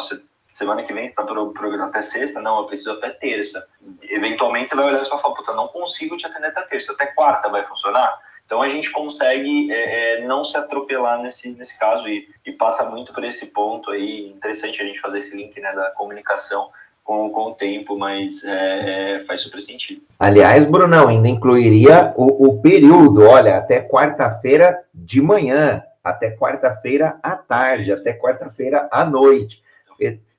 [0.48, 3.66] semana que vem está programando até sexta, não, eu preciso até terça.
[4.02, 7.06] Eventualmente você vai olhar e vai falar, puta, não consigo te atender até terça, até
[7.06, 8.18] quarta vai funcionar?
[8.44, 12.84] Então a gente consegue é, é, não se atropelar nesse, nesse caso e, e passa
[12.84, 14.28] muito por esse ponto aí.
[14.28, 16.70] Interessante a gente fazer esse link né, da comunicação
[17.06, 20.02] com, com o tempo, mas é, é, faz super sentido.
[20.18, 27.36] Aliás, Brunão, ainda incluiria o, o período, olha, até quarta-feira de manhã, até quarta-feira à
[27.36, 29.62] tarde, até quarta-feira à noite.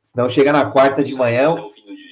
[0.04, 1.56] Senão chega na quarta de manhã,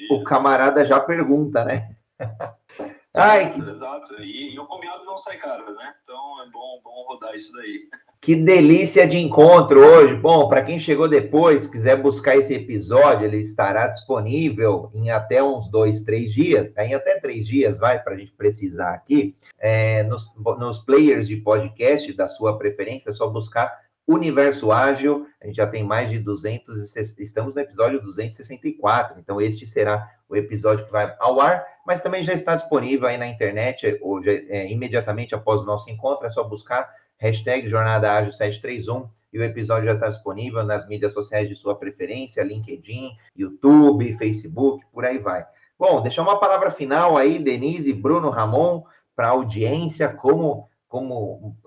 [0.10, 1.90] o camarada já pergunta, né?
[3.16, 3.62] Ai, que...
[3.62, 5.94] Exato, e, e o combinado não sai caro, né?
[6.04, 7.90] Então é bom, bom rodar isso daí.
[8.22, 10.16] Que delícia de encontro hoje.
[10.16, 15.70] Bom, para quem chegou depois, quiser buscar esse episódio, ele estará disponível em até uns
[15.70, 20.26] dois, três dias, em até três dias, vai, para a gente precisar aqui, é, nos,
[20.58, 25.66] nos players de podcast da sua preferência, é só buscar Universo Ágil, a gente já
[25.66, 31.16] tem mais de 200, estamos no episódio 264, então este será o episódio que vai
[31.20, 35.66] ao ar, mas também já está disponível aí na internet, hoje, é, imediatamente após o
[35.66, 36.88] nosso encontro, é só buscar
[37.18, 41.76] hashtag Jornada Ágil 731 e o episódio já está disponível nas mídias sociais de sua
[41.76, 45.46] preferência, LinkedIn, YouTube, Facebook, por aí vai.
[45.78, 48.84] Bom, deixar uma palavra final aí, Denise, Bruno, Ramon,
[49.16, 51.58] para a audiência, como como,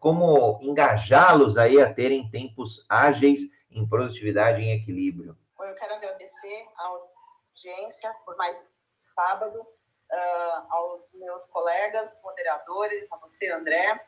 [0.00, 5.36] como engajá-los aí a terem tempos ágeis em produtividade e em equilíbrio?
[5.58, 9.66] Eu quero agradecer a audiência por mais sábado.
[10.12, 14.00] uh, aos meus colegas moderadores, a você, André,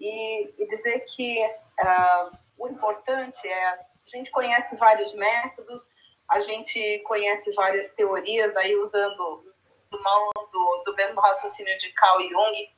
[0.00, 5.86] e, e dizer que uh, o importante é a gente conhece vários métodos,
[6.28, 9.44] a gente conhece várias teorias aí usando
[9.92, 12.74] mão do, do mesmo raciocínio de Carl Jung,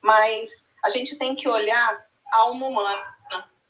[0.00, 3.14] mas a gente tem que olhar a alma humana.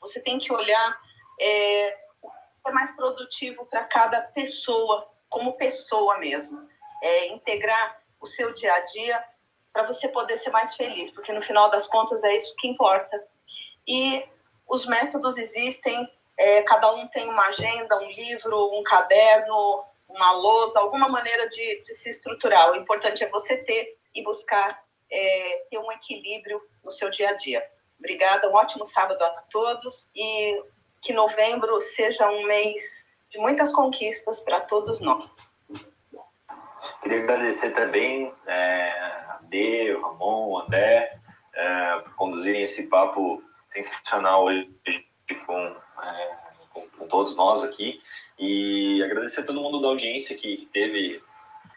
[0.01, 0.99] Você tem que olhar
[1.41, 6.69] é, o que é mais produtivo para cada pessoa, como pessoa mesmo.
[7.03, 9.25] É, integrar o seu dia a dia
[9.73, 13.23] para você poder ser mais feliz, porque no final das contas é isso que importa.
[13.87, 14.25] E
[14.69, 20.81] os métodos existem, é, cada um tem uma agenda, um livro, um caderno, uma lousa,
[20.81, 22.71] alguma maneira de, de se estruturar.
[22.71, 27.35] O importante é você ter e buscar é, ter um equilíbrio no seu dia a
[27.35, 27.65] dia.
[27.99, 30.63] Obrigada, um ótimo sábado a todos e
[31.03, 35.29] que novembro seja um mês de muitas conquistas para todos nós.
[37.03, 38.91] Queria agradecer também é,
[39.29, 41.19] a Dê, o Ramon, o André,
[41.55, 44.71] é, por conduzirem esse papo sensacional hoje
[45.47, 46.37] com, é,
[46.71, 48.01] com, com, todos nós aqui.
[48.39, 51.23] E agradecer a todo mundo da audiência que, que teve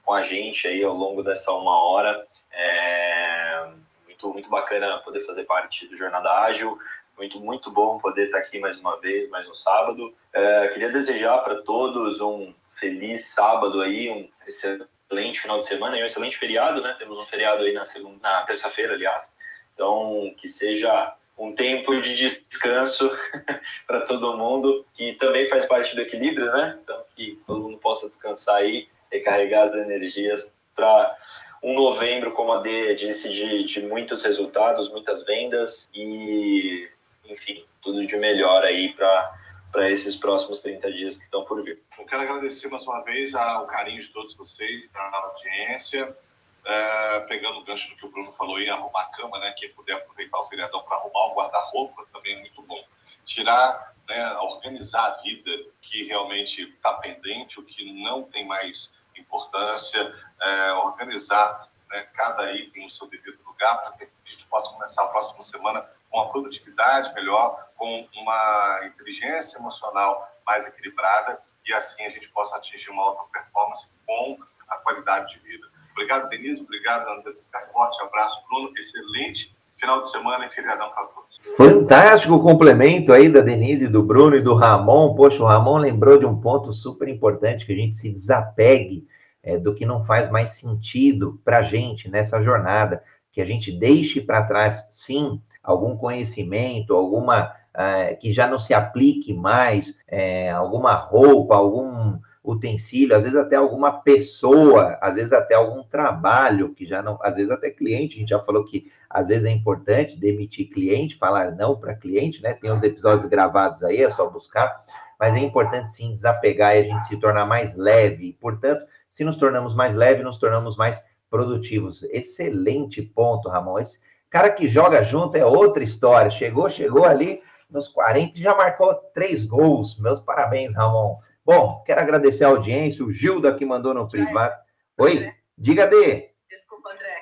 [0.04, 2.26] com a gente aí ao longo dessa uma hora.
[2.52, 3.68] É
[4.06, 6.78] muito, muito bacana poder fazer parte do Jornada Ágil.
[7.18, 10.14] Muito, muito bom poder estar aqui mais uma vez, mais um sábado.
[10.32, 16.02] É, queria desejar para todos um feliz sábado aí, um excelente final de semana e
[16.02, 16.96] um excelente feriado, né?
[16.98, 19.36] Temos um feriado aí na segunda, na terça-feira, aliás.
[19.74, 23.12] Então, que seja um tempo de descanso
[23.86, 26.80] para todo mundo, que também faz parte do equilíbrio, né?
[26.82, 31.16] Então, que todo mundo possa descansar aí, recarregar as energias para
[31.62, 36.90] um novembro, como a D disse, de, de muitos resultados, muitas vendas e,
[37.26, 39.40] enfim, tudo de melhor aí para
[39.74, 41.82] para esses próximos 30 dias que estão por vir.
[41.98, 46.16] Eu quero agradecer mais uma vez ao carinho de todos vocês da audiência.
[46.64, 49.54] É, pegando o gancho do que o Bruno falou aí, arrumar a cama, né?
[49.58, 52.82] Quem puder aproveitar o feriadão para arrumar o guarda-roupa também é muito bom.
[53.26, 55.52] Tirar, né, organizar a vida
[55.82, 58.94] que realmente está pendente, o que não tem mais
[59.24, 64.72] importância, é, organizar né, cada item no seu devido lugar para que a gente possa
[64.72, 71.74] começar a próxima semana com uma produtividade melhor, com uma inteligência emocional mais equilibrada e
[71.74, 75.68] assim a gente possa atingir uma alta performance com a qualidade de vida.
[75.92, 76.62] Obrigado, Denise.
[76.62, 77.34] Obrigado, André.
[77.72, 78.72] Forte abraço, Bruno.
[78.78, 81.33] Excelente final de semana e feriadão para todos.
[81.58, 85.14] Fantástico complemento aí da Denise, do Bruno e do Ramon.
[85.14, 89.06] Poxa, o Ramon lembrou de um ponto super importante, que a gente se desapegue
[89.44, 93.72] é, do que não faz mais sentido para a gente nessa jornada, que a gente
[93.72, 100.50] deixe para trás, sim, algum conhecimento, alguma é, que já não se aplique mais, é,
[100.50, 106.86] alguma roupa, algum utensílio, às vezes até alguma pessoa, às vezes até algum trabalho que
[106.86, 110.20] já não, às vezes até cliente, a gente já falou que às vezes é importante
[110.20, 112.54] demitir cliente, falar não para cliente, né?
[112.54, 114.84] Tem os episódios gravados aí, é só buscar,
[115.18, 118.38] mas é importante sim desapegar e a gente se tornar mais leve.
[118.42, 122.04] Portanto, se nos tornamos mais leve, nos tornamos mais produtivos.
[122.12, 123.80] Excelente ponto, Ramon.
[123.80, 126.30] Esse cara que joga junto é outra história.
[126.30, 129.98] Chegou, chegou ali nos 40 e já marcou três gols.
[129.98, 131.18] Meus parabéns, Ramon.
[131.46, 134.56] Bom, quero agradecer a audiência, o Gilda que mandou no privado.
[134.98, 136.32] Oi, diga, Dê.
[136.50, 137.18] Desculpa, André.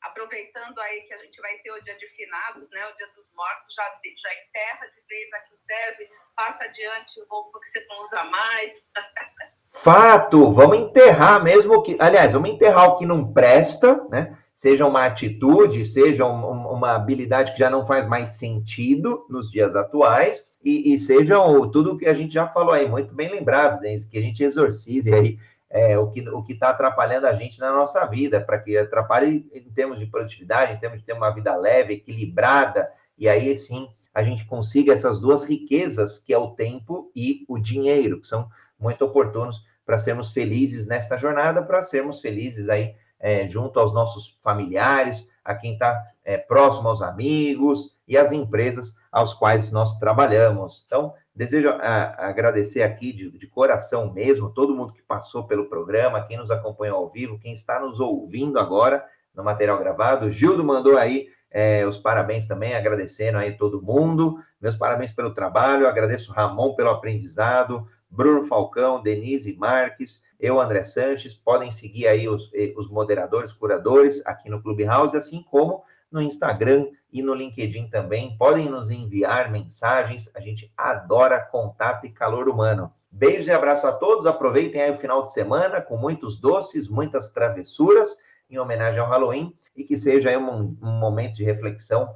[0.00, 2.86] Aproveitando aí que a gente vai ter o dia de finados, né?
[2.86, 7.68] O dia dos mortos, já, já enterra de vez aqui serve, passa adiante roupa que
[7.70, 8.82] você não usa mais.
[9.82, 11.96] Fato, vamos enterrar mesmo que.
[11.98, 14.38] Aliás, vamos enterrar o que não presta, né?
[14.54, 19.74] Seja uma atitude, seja um, uma habilidade que já não faz mais sentido nos dias
[19.74, 24.08] atuais e, e sejam tudo que a gente já falou aí, muito bem lembrado, Denise,
[24.08, 25.38] que a gente exorcize aí
[25.68, 29.70] é, o que o está atrapalhando a gente na nossa vida, para que atrapalhe em
[29.72, 32.88] termos de produtividade, em termos de ter uma vida leve, equilibrada,
[33.18, 37.58] e aí sim a gente consiga essas duas riquezas, que é o tempo e o
[37.58, 43.46] dinheiro, que são muito oportunos para sermos felizes nesta jornada, para sermos felizes aí é,
[43.46, 49.34] junto aos nossos familiares, a quem está é, próximo aos amigos e às empresas aos
[49.34, 50.84] quais nós trabalhamos.
[50.86, 56.24] Então, desejo a, agradecer aqui de, de, coração mesmo, todo mundo que passou pelo programa,
[56.24, 59.04] quem nos acompanhou ao vivo, quem está nos ouvindo agora
[59.34, 60.30] no material gravado.
[60.30, 64.38] Gildo mandou aí é, os parabéns também, agradecendo aí todo mundo.
[64.60, 71.34] Meus parabéns pelo trabalho, agradeço Ramon pelo aprendizado, Bruno Falcão, Denise Marques, eu, André Sanches.
[71.34, 77.22] Podem seguir aí os, os moderadores, curadores aqui no Clubhouse, assim como no Instagram e
[77.22, 78.36] no LinkedIn também.
[78.36, 82.92] Podem nos enviar mensagens, a gente adora contato e calor humano.
[83.10, 84.26] Beijos e abraço a todos.
[84.26, 88.16] Aproveitem aí o final de semana com muitos doces, muitas travessuras.
[88.50, 92.14] em homenagem ao Halloween e que seja um, um momento de reflexão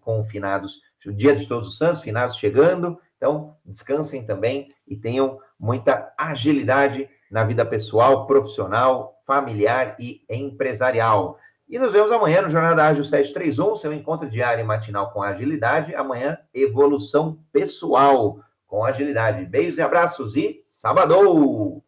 [0.00, 2.98] com finados, o Dia de Todos os Santos, finados chegando.
[3.16, 11.38] Então, descansem também e tenham muita agilidade na vida pessoal, profissional, familiar e empresarial.
[11.68, 15.94] E nos vemos amanhã no Jornada Ágil 731, seu encontro diário e matinal com agilidade.
[15.94, 19.44] Amanhã, evolução pessoal com agilidade.
[19.46, 21.84] Beijos e abraços e sabadou!